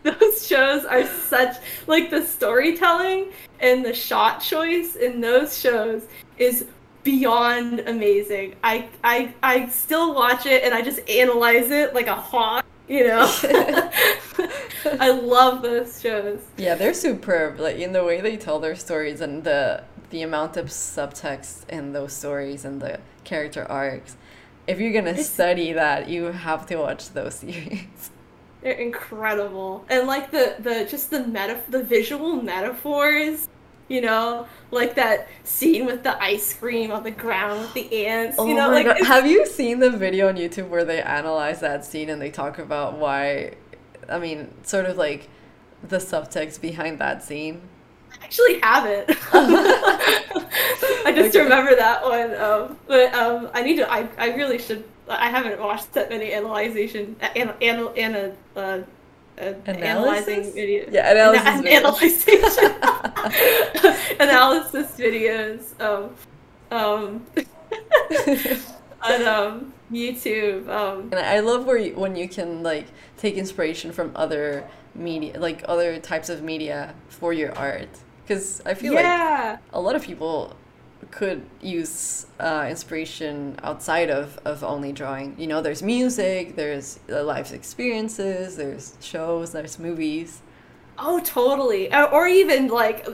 [0.04, 1.56] those shows are such
[1.88, 6.06] like the storytelling and the shot choice in those shows
[6.38, 6.66] is
[7.02, 8.56] beyond amazing.
[8.62, 13.06] I I I still watch it and I just analyze it like a hawk, you
[13.06, 13.26] know.
[15.00, 16.40] I love those shows.
[16.56, 17.60] Yeah, they're superb.
[17.60, 21.92] Like in the way they tell their stories and the the amount of subtext in
[21.92, 24.16] those stories and the character arcs.
[24.66, 28.10] If you're gonna study that, you have to watch those series.
[28.62, 33.48] They're incredible, and like the the just the meta the visual metaphors
[33.90, 38.36] you know, like that scene with the ice cream on the ground with the ants.
[38.38, 39.04] Oh you know, like God.
[39.04, 42.58] have you seen the video on YouTube where they analyze that scene and they talk
[42.58, 43.54] about why?
[44.08, 45.28] I mean, sort of like
[45.82, 47.62] the subtext behind that scene.
[48.12, 49.10] I actually haven't.
[49.32, 51.42] I just okay.
[51.42, 52.34] remember that one.
[52.36, 53.90] Um, but um, I need to.
[53.90, 54.84] I, I really should.
[55.08, 58.82] I haven't watched that many analyzation, an, an, an, uh,
[59.66, 60.92] analyzing videos.
[60.92, 61.46] Yeah, analysis.
[61.60, 62.26] An- analysis.
[64.20, 65.80] analysis videos.
[65.80, 66.14] Um,
[66.70, 67.26] um,
[69.02, 70.68] on um, YouTube.
[70.68, 75.38] Um, and I love where you, when you can like take inspiration from other media,
[75.38, 77.88] like other types of media for your art.
[78.22, 79.52] Because I feel yeah.
[79.52, 80.54] like a lot of people
[81.10, 85.34] could use uh, inspiration outside of, of only drawing.
[85.38, 90.42] You know, there's music, there's uh, life experiences, there's shows, there's movies.
[90.98, 91.92] Oh, totally.
[91.92, 93.06] Or, or even like,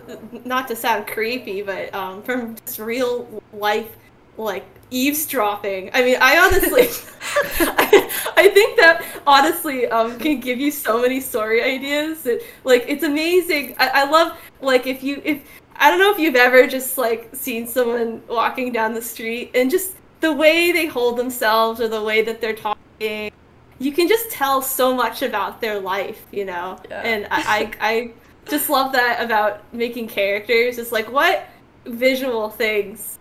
[0.44, 3.88] not to sound creepy, but um, from just real life,
[4.36, 5.90] like eavesdropping.
[5.94, 6.88] I mean, I honestly,
[7.78, 12.22] I, I, think that honestly um, can give you so many story ideas.
[12.22, 13.76] That, like, it's amazing.
[13.78, 15.42] I, I love like if you if
[15.78, 19.70] I don't know if you've ever just like seen someone walking down the street and
[19.70, 23.30] just the way they hold themselves or the way that they're talking,
[23.78, 26.78] you can just tell so much about their life, you know.
[26.88, 27.00] Yeah.
[27.02, 28.12] And I, I, I
[28.48, 30.78] just love that about making characters.
[30.78, 31.46] It's like what
[31.84, 33.18] visual things,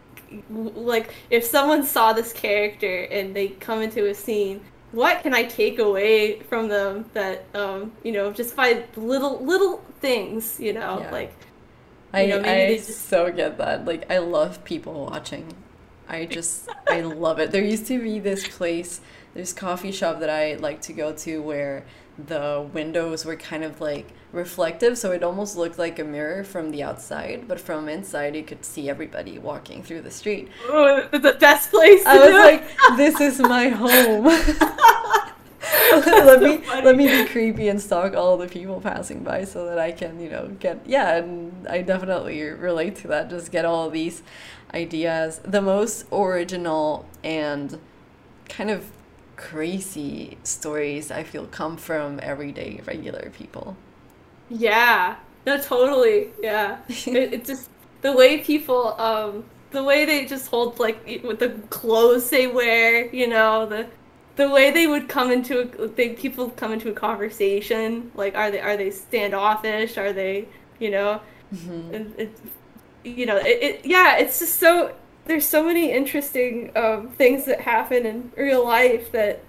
[0.49, 5.43] like if someone saw this character and they come into a scene, what can I
[5.43, 10.99] take away from them that um, you know just by little little things, you know,
[11.01, 11.11] yeah.
[11.11, 11.33] like
[12.15, 13.09] I, know, I just...
[13.09, 13.85] so get that.
[13.85, 15.53] Like, I love people watching
[16.07, 17.51] I just I love it.
[17.51, 19.01] There used to be this place,
[19.33, 21.85] this coffee shop that I like to go to where
[22.17, 26.71] the windows were kind of like reflective, so it almost looked like a mirror from
[26.71, 30.49] the outside, but from inside you could see everybody walking through the street.
[30.67, 32.05] Oh, the best place.
[32.05, 34.25] I was like, this is my home.
[36.05, 39.79] let me let me be creepy and stalk all the people passing by so that
[39.79, 43.29] I can, you know, get yeah, and I definitely relate to that.
[43.29, 44.23] Just get all these
[44.73, 45.39] ideas.
[45.43, 47.79] The most original and
[48.49, 48.91] kind of
[49.35, 53.75] crazy stories I feel come from everyday regular people.
[54.49, 55.17] Yeah.
[55.45, 56.29] No, totally.
[56.41, 56.79] Yeah.
[56.89, 57.69] it, it just
[58.01, 63.13] the way people um the way they just hold like with the clothes they wear,
[63.13, 63.87] you know, the
[64.35, 68.51] the way they would come into a they, people come into a conversation like are
[68.51, 70.47] they are they standoffish are they
[70.79, 71.21] you know
[71.53, 71.93] mm-hmm.
[71.93, 72.39] it, it,
[73.03, 74.93] you know it, it, yeah it's just so
[75.25, 79.43] there's so many interesting um, things that happen in real life that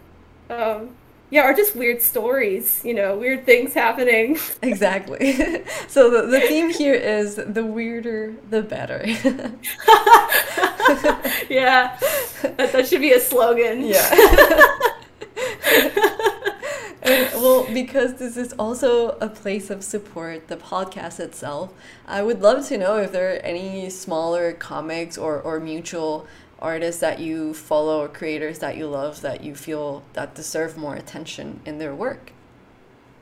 [0.48, 0.96] um,
[1.30, 4.38] yeah are just weird stories you know weird things happening.
[4.62, 5.34] Exactly.
[5.88, 9.04] So the, the theme here is the weirder the better.
[11.48, 11.98] Yeah.
[12.42, 13.84] That, that should be a slogan.
[13.84, 14.08] Yeah.
[17.02, 21.72] And, well because this is also a place of support the podcast itself
[22.06, 26.26] i would love to know if there are any smaller comics or, or mutual
[26.66, 30.96] artists that you follow or creators that you love that you feel that deserve more
[30.96, 32.32] attention in their work?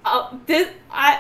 [0.05, 1.12] Uh, this I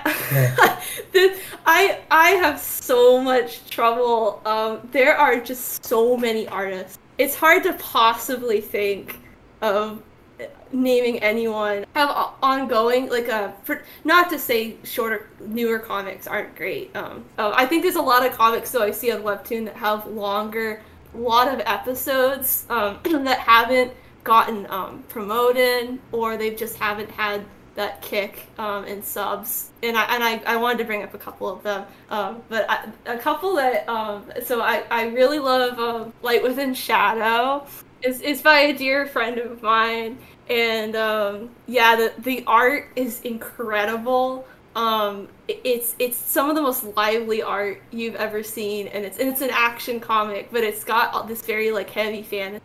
[1.12, 4.40] this I I have so much trouble.
[4.46, 6.98] Um, there are just so many artists.
[7.18, 9.18] It's hard to possibly think
[9.60, 10.02] of
[10.72, 16.26] naming anyone I have ongoing like a uh, for, not to say shorter newer comics
[16.26, 19.22] aren't great um uh, i think there's a lot of comics though i see on
[19.22, 20.82] webtoon that have longer
[21.16, 23.92] lot of episodes um, that haven't
[24.24, 27.44] gotten um, promoted or they just haven't had
[27.74, 29.70] that kick um, in subs.
[29.82, 32.66] And I and I, I wanted to bring up a couple of them, um, but
[32.68, 37.66] I, a couple that um, so I, I really love um, Light Within Shadow.
[38.02, 43.20] is is by a dear friend of mine, and um, yeah, the the art is
[43.22, 44.46] incredible
[44.76, 49.28] um it's it's some of the most lively art you've ever seen and it's and
[49.28, 52.62] it's an action comic but it's got this very like heavy fantasy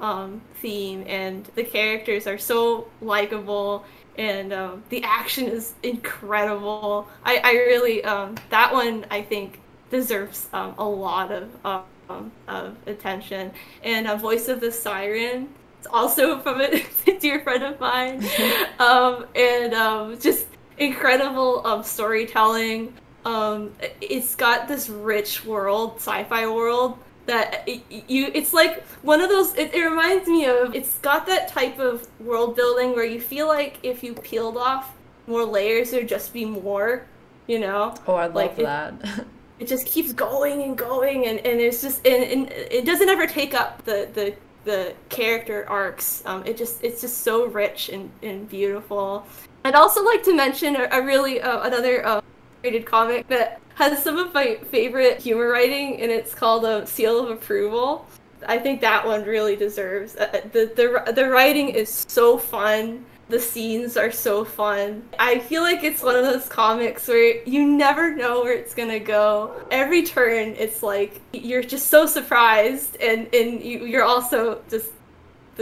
[0.00, 3.84] um theme and the characters are so likable
[4.18, 7.08] and um, the action is incredible.
[7.24, 12.76] I i really um that one i think deserves um, a lot of um, of
[12.86, 13.52] attention.
[13.82, 16.84] And a voice of the siren it's also from a
[17.20, 18.24] dear friend of mine.
[18.78, 20.46] Um and um just
[20.78, 22.94] incredible um, storytelling.
[23.24, 28.30] Um, it's got this rich world, sci-fi world that it, you.
[28.34, 29.54] It's like one of those.
[29.54, 30.74] It, it reminds me of.
[30.74, 34.94] It's got that type of world building where you feel like if you peeled off
[35.26, 37.06] more layers, there'd just be more.
[37.46, 37.94] You know.
[38.06, 38.94] Oh, I love like that.
[39.02, 39.26] It,
[39.60, 43.26] it just keeps going and going, and and it's just and, and it doesn't ever
[43.26, 46.22] take up the the the character arcs.
[46.26, 49.26] Um, it just it's just so rich and, and beautiful.
[49.64, 52.20] I'd also like to mention a, a really uh, another uh,
[52.62, 56.86] rated comic that has some of my favorite humor writing, and it's called a uh,
[56.86, 58.06] Seal of Approval.
[58.46, 63.04] I think that one really deserves uh, the the the writing is so fun.
[63.28, 65.08] The scenes are so fun.
[65.18, 68.98] I feel like it's one of those comics where you never know where it's gonna
[68.98, 69.64] go.
[69.70, 74.90] Every turn, it's like you're just so surprised, and and you, you're also just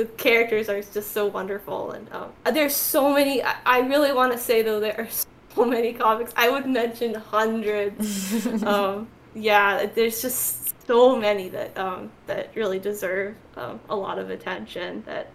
[0.00, 4.32] the characters are just so wonderful and um, there's so many I, I really want
[4.32, 5.08] to say though there are
[5.54, 6.32] so many comics.
[6.36, 8.46] I would mention hundreds.
[8.64, 14.30] Um, yeah there's just so many that um, that really deserve um, a lot of
[14.30, 15.30] attention that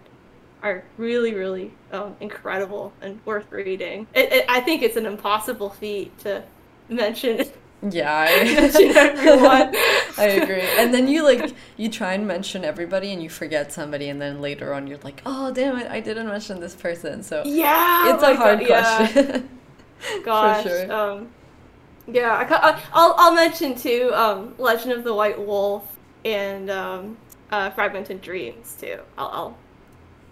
[0.62, 4.06] are really really um, incredible and worth reading.
[4.14, 6.42] It, it, i think it's an impossible feat to
[6.88, 7.44] mention
[7.92, 9.72] yeah, I.
[10.18, 10.62] I agree.
[10.78, 14.40] And then you like you try and mention everybody and you forget somebody and then
[14.40, 18.14] later on you're like, "Oh, damn it, I didn't mention this person." So Yeah.
[18.14, 19.48] It's a hard God, question.
[20.10, 20.22] Yeah.
[20.24, 20.62] Gosh.
[20.64, 20.92] Sure.
[20.92, 21.28] Um
[22.06, 27.16] yeah, I, will I'll mention too um Legend of the White Wolf and um
[27.50, 28.98] uh Fragmented Dreams too.
[29.18, 29.58] I'll, I'll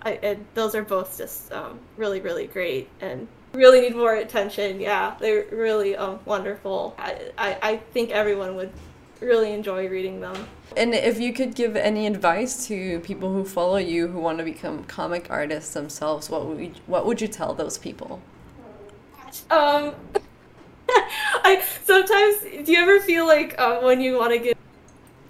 [0.07, 4.80] I, those are both just um, really really great and really need more attention.
[4.80, 6.94] Yeah, they're really um, wonderful.
[6.98, 8.72] I, I, I think everyone would
[9.20, 10.46] really enjoy reading them.
[10.76, 14.44] And if you could give any advice to people who follow you who want to
[14.44, 18.20] become comic artists themselves, what would you, what would you tell those people?
[19.50, 19.94] Um,
[20.88, 24.57] I sometimes do you ever feel like uh, when you want to give,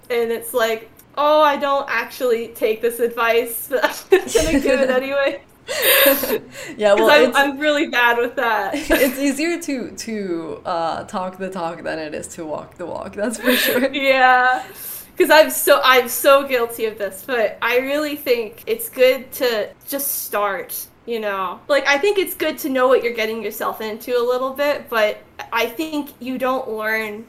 [0.09, 4.89] and it's like oh, I don't actually take this advice, but I'm gonna give it
[5.01, 5.41] anyway.
[6.77, 8.73] yeah, well, I'm, I'm, really bad with that.
[8.75, 13.13] it's easier to to uh, talk the talk than it is to walk the walk.
[13.13, 13.91] That's for sure.
[13.93, 14.63] yeah,
[15.15, 19.71] because I'm so I'm so guilty of this, but I really think it's good to
[19.87, 20.87] just start.
[21.07, 24.21] You know, like I think it's good to know what you're getting yourself into a
[24.21, 25.17] little bit, but
[25.51, 27.25] I think you don't learn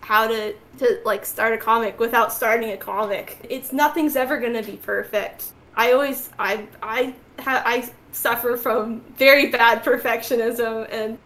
[0.00, 3.38] how to to like start a comic without starting a comic.
[3.48, 5.52] It's nothing's ever gonna be perfect.
[5.74, 7.14] I always I I
[7.46, 11.18] I suffer from very bad perfectionism and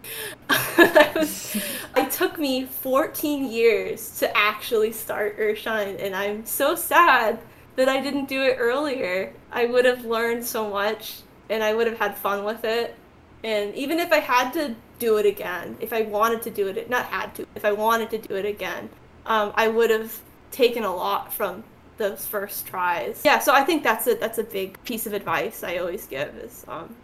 [0.49, 1.61] I
[1.97, 7.39] it took me 14 years to actually start Earthshine and I'm so sad
[7.75, 9.33] that I didn't do it earlier.
[9.51, 12.95] I would have learned so much and I would have had fun with it.
[13.43, 16.89] And even if I had to do it again, if I wanted to do it,
[16.89, 18.89] not had to, if I wanted to do it again,
[19.25, 21.63] um, I would have taken a lot from
[22.03, 23.21] those first tries.
[23.23, 26.35] Yeah, so I think that's a that's a big piece of advice I always give
[26.35, 26.95] is um,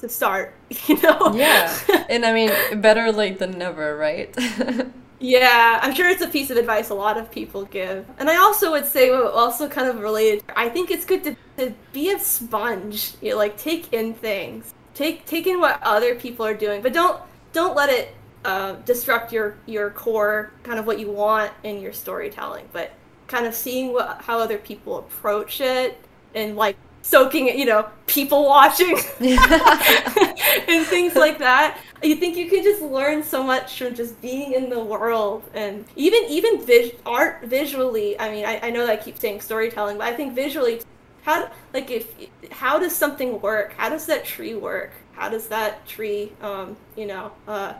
[0.00, 0.54] to start.
[0.88, 1.32] You know.
[1.34, 1.72] Yeah,
[2.10, 2.50] and I mean,
[2.80, 4.34] better late than never, right?
[5.20, 8.06] yeah, I'm sure it's a piece of advice a lot of people give.
[8.18, 11.74] And I also would say, also kind of related, I think it's good to, to
[11.92, 13.14] be a sponge.
[13.22, 16.92] You know, like take in things, take take in what other people are doing, but
[16.92, 17.20] don't
[17.52, 21.92] don't let it uh, disrupt your your core kind of what you want in your
[21.92, 22.68] storytelling.
[22.72, 22.92] But
[23.32, 25.98] kind of seeing what how other people approach it
[26.34, 31.78] and like soaking it, you know, people watching and things like that.
[32.02, 35.84] You think you can just learn so much from just being in the world and
[35.96, 38.18] even even vis- art visually.
[38.20, 40.82] I mean, I, I know that I keep saying storytelling, but I think visually,
[41.22, 42.14] how like if
[42.50, 43.72] how does something work?
[43.78, 44.92] How does that tree work?
[45.12, 47.74] How does that tree, um, you know, uh,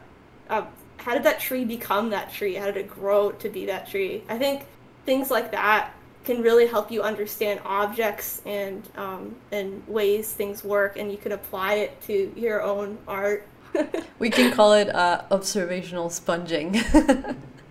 [0.48, 0.64] uh,
[0.98, 2.54] how did that tree become that tree?
[2.54, 4.22] How did it grow to be that tree?
[4.28, 4.66] I think
[5.04, 5.92] things like that
[6.24, 11.32] can really help you understand objects and um, and ways things work, and you can
[11.32, 13.46] apply it to your own art.
[14.18, 16.76] we can call it uh, observational sponging.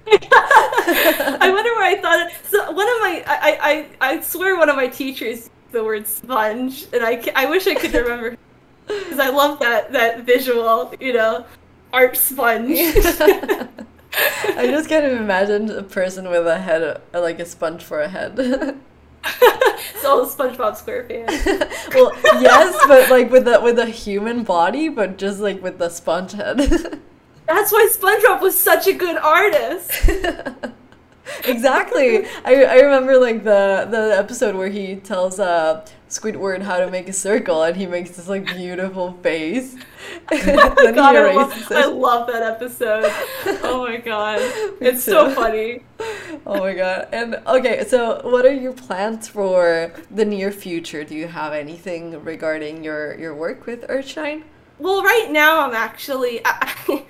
[0.08, 2.34] I wonder where I thought it.
[2.50, 6.88] So one of my, I, I, I swear one of my teachers the word sponge,
[6.92, 8.38] and I, I wish I could remember
[8.88, 11.46] because I love that that visual, you know,
[11.94, 12.78] art sponge.
[14.14, 18.10] I just can't imagine a person with a head, uh, like a sponge for a
[18.10, 18.36] head.
[20.02, 21.94] so SpongeBob SquarePants.
[21.94, 25.90] well, yes, but like with a with a human body, but just like with the
[25.90, 26.58] sponge head.
[27.48, 30.10] That's why SpongeBob was such a good artist.
[31.46, 32.26] exactly.
[32.46, 37.08] I, I remember like the the episode where he tells uh Squidward how to make
[37.08, 39.76] a circle and he makes this like beautiful face.
[40.96, 43.12] god, I love, I love, that episode.
[43.64, 44.40] Oh my god.
[44.80, 45.12] it's too.
[45.12, 45.84] so funny.
[46.46, 47.10] oh my god.
[47.12, 51.04] And okay, so what are your plans for the near future?
[51.04, 54.44] Do you have anything regarding your your work with Earthshine?
[54.80, 57.04] Well, right now I'm actually I,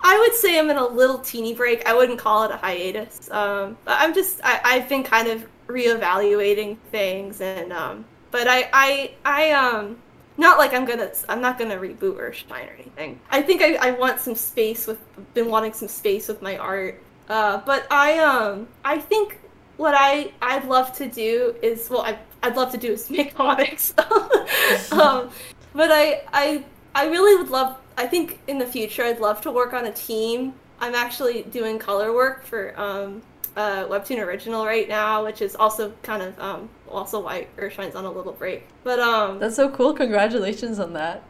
[0.00, 1.86] I would say I'm in a little teeny break.
[1.86, 3.30] I wouldn't call it a hiatus.
[3.30, 8.68] Um, but I'm just I, I've been kind of reevaluating things and um, but I
[8.72, 9.96] I I um
[10.36, 13.20] not like I'm gonna I'm not gonna reboot Earthshine or anything.
[13.30, 14.98] I think I, I want some space with
[15.34, 17.02] been wanting some space with my art.
[17.28, 19.38] Uh, but I um I think
[19.76, 23.34] what I I'd love to do is well I I'd love to do is make
[23.34, 23.94] comics.
[24.92, 25.30] um,
[25.72, 26.64] but I I
[26.94, 29.92] I really would love I think in the future I'd love to work on a
[29.92, 30.54] team.
[30.78, 33.22] I'm actually doing color work for um,
[33.56, 38.04] uh, Webtoon Original right now, which is also kind of um, also why Earthshine's on
[38.04, 38.66] a little break.
[38.84, 39.94] But um, that's so cool!
[39.94, 41.22] Congratulations on that.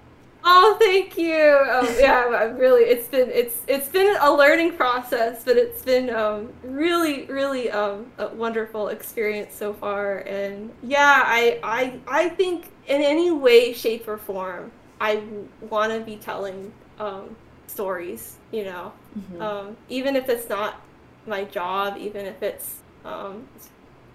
[0.49, 1.35] Oh, thank you.
[1.35, 2.85] Um, yeah, I'm really.
[2.85, 8.07] It's been it's it's been a learning process, but it's been um, really really um,
[8.19, 10.19] a wonderful experience so far.
[10.19, 14.71] And yeah, I I I think in any way, shape, or form,
[15.01, 15.23] I
[15.61, 17.35] want to be telling um,
[17.67, 18.37] stories.
[18.53, 19.43] You know, mm-hmm.
[19.43, 20.81] um, even if it's not
[21.27, 23.49] my job, even if it's um,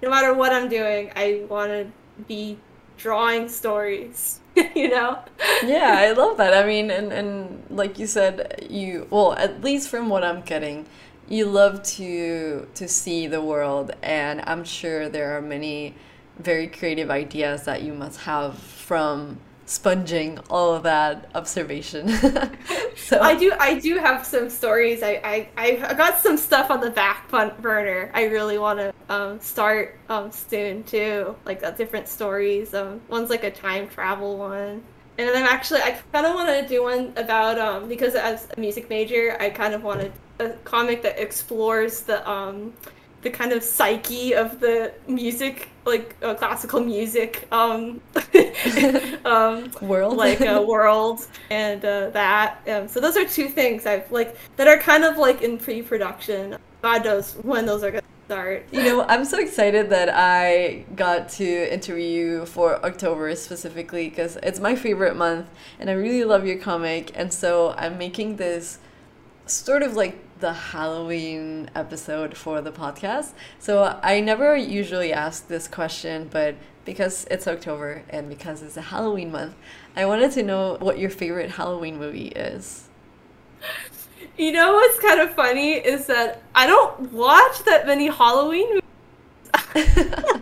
[0.02, 1.88] no matter what I'm doing, I want to
[2.28, 2.58] be
[2.98, 4.40] drawing stories.
[4.76, 5.20] you know?
[5.64, 6.54] yeah, I love that.
[6.54, 10.86] I mean, and and like you said, you well, at least from what I'm getting,
[11.30, 15.96] you love to to see the world, and I'm sure there are many
[16.38, 19.40] very creative ideas that you must have from
[19.72, 22.10] sponging all of that observation.
[22.98, 25.02] so I do I do have some stories.
[25.02, 28.12] I, I I got some stuff on the back burner.
[28.14, 31.38] I really want to um, start um, soon too.
[31.46, 32.74] Like uh, different stories.
[32.74, 34.84] Um, one's like a time travel one.
[35.18, 38.60] And then actually, I kind of want to do one about um because as a
[38.60, 42.74] music major, I kind of wanted a comic that explores the um
[43.22, 48.02] the kind of psyche of the music, like uh, classical music um,
[49.26, 52.60] um, world, like a world, and uh, that.
[52.68, 56.58] Um, so those are two things I've like that are kind of like in pre-production.
[56.82, 58.66] God knows when those are gonna start.
[58.72, 64.38] You know, I'm so excited that I got to interview you for October specifically because
[64.42, 65.48] it's my favorite month,
[65.80, 68.80] and I really love your comic, and so I'm making this
[69.46, 73.32] sort of like the Halloween episode for the podcast.
[73.60, 78.82] So I never usually ask this question, but because it's October and because it's a
[78.82, 79.54] Halloween month,
[79.96, 82.90] I wanted to know what your favorite Halloween movie is.
[84.36, 88.82] You know what's kind of funny is that I don't watch that many Halloween movies.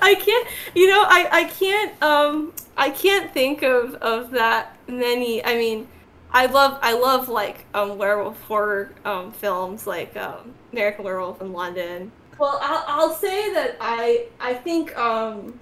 [0.00, 5.44] I can't, you know, I, I can't, um, I can't think of, of that many.
[5.44, 5.86] I mean,
[6.30, 11.52] I love I love like um werewolf horror um films like um American Werewolf in
[11.52, 12.12] London.
[12.38, 15.58] Well, I'll, I'll say that I I think um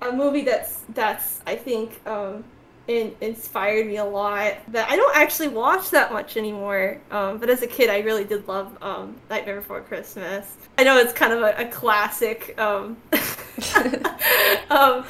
[0.00, 2.44] a movie that's that's I think um
[2.88, 6.98] in, inspired me a lot that I don't actually watch that much anymore.
[7.10, 10.56] Um, but as a kid, I really did love um, Nightmare Before Christmas.
[10.78, 12.96] I know it's kind of a, a classic, um,
[14.70, 15.04] um,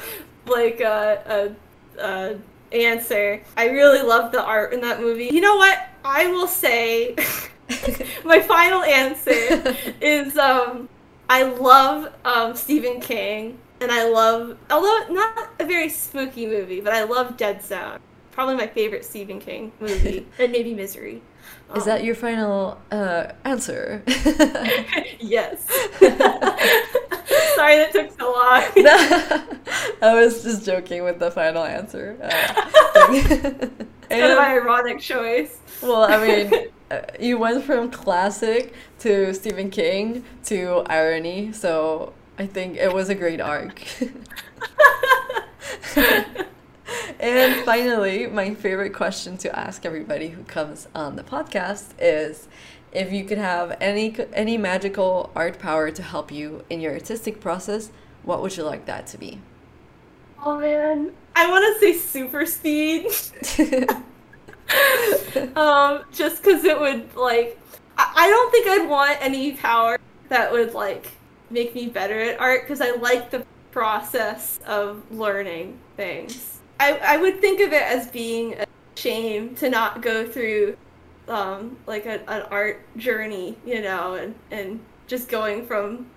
[0.45, 1.55] like a,
[1.97, 2.39] a, a
[2.73, 3.41] answer.
[3.55, 5.29] I really love the art in that movie.
[5.31, 5.89] You know what?
[6.03, 7.15] I will say
[8.25, 10.89] my final answer is um
[11.29, 16.93] I love um Stephen King and I love although not a very spooky movie, but
[16.93, 17.99] I love Dead Zone.
[18.31, 20.25] Probably my favorite Stephen King movie.
[20.39, 21.21] and maybe Misery.
[21.75, 24.03] Is that your final uh, answer?
[25.19, 25.67] yes.
[27.55, 28.63] Sorry that took so long.
[30.01, 32.17] I was just joking with the final answer.
[32.21, 32.29] Uh,
[33.13, 35.57] it's kind of ironic choice.
[35.81, 42.45] Well, I mean, uh, you went from classic to Stephen King to irony, so I
[42.45, 43.81] think it was a great arc.
[47.19, 52.47] and finally, my favorite question to ask everybody who comes on the podcast is
[52.93, 57.41] if you could have any any magical art power to help you in your artistic
[57.41, 57.91] process,
[58.23, 59.39] what would you like that to be?
[60.45, 63.07] Oh man, I want to say super speed.
[65.55, 67.59] um, just because it would like,
[67.97, 71.11] I, I don't think I'd want any power that would like
[71.49, 76.59] make me better at art because I like the process of learning things.
[76.79, 78.65] I, I would think of it as being a
[78.95, 80.77] shame to not go through
[81.27, 86.07] um, like a, an art journey, you know, and, and just going from,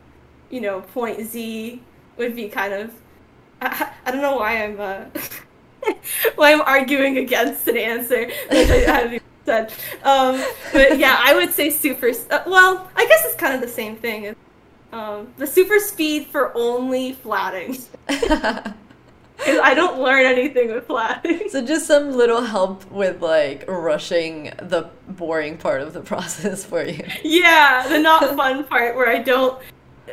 [0.50, 1.82] you know, point Z
[2.16, 2.92] would be kind of.
[3.60, 5.04] I, I don't know why I'm uh,
[6.34, 9.72] why I'm arguing against an answer that I haven't said.
[10.02, 10.42] Um,
[10.72, 12.10] but yeah, I would say super.
[12.30, 14.34] Uh, well, I guess it's kind of the same thing.
[14.92, 17.78] Um, the super speed for only flatting.
[19.38, 21.48] I don't learn anything with flatting.
[21.50, 26.84] So just some little help with like rushing the boring part of the process for
[26.84, 27.04] you.
[27.22, 29.60] Yeah, the not fun part where I don't.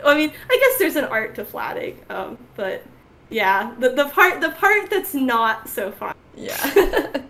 [0.04, 2.84] I mean, I guess there's an art to flatting, um, but
[3.30, 6.16] yeah, the the part the part that's not so fun.
[6.36, 6.58] Yeah,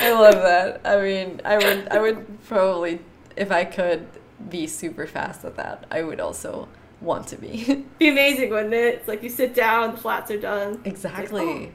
[0.00, 0.82] I love that.
[0.84, 3.00] I mean, I would I would probably
[3.36, 4.06] if I could
[4.48, 6.68] be super fast at that, I would also
[7.02, 7.84] want to be.
[7.98, 8.94] be amazing, wouldn't it?
[8.96, 10.80] It's like you sit down, the flats are done.
[10.84, 11.44] Exactly.
[11.44, 11.72] Like,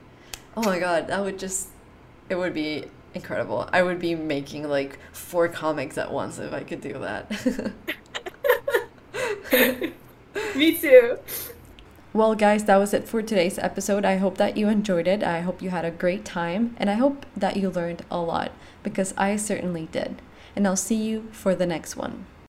[0.56, 0.62] oh.
[0.62, 1.70] oh my god, that would just
[2.30, 3.70] it would be incredible.
[3.72, 7.30] I would be making like four comics at once if I could do that.
[10.56, 11.20] Me too.
[12.14, 14.06] Well, guys, that was it for today's episode.
[14.06, 15.24] I hope that you enjoyed it.
[15.24, 18.52] I hope you had a great time, and I hope that you learned a lot
[18.82, 20.22] because I certainly did.
[20.56, 22.26] And I'll see you for the next one.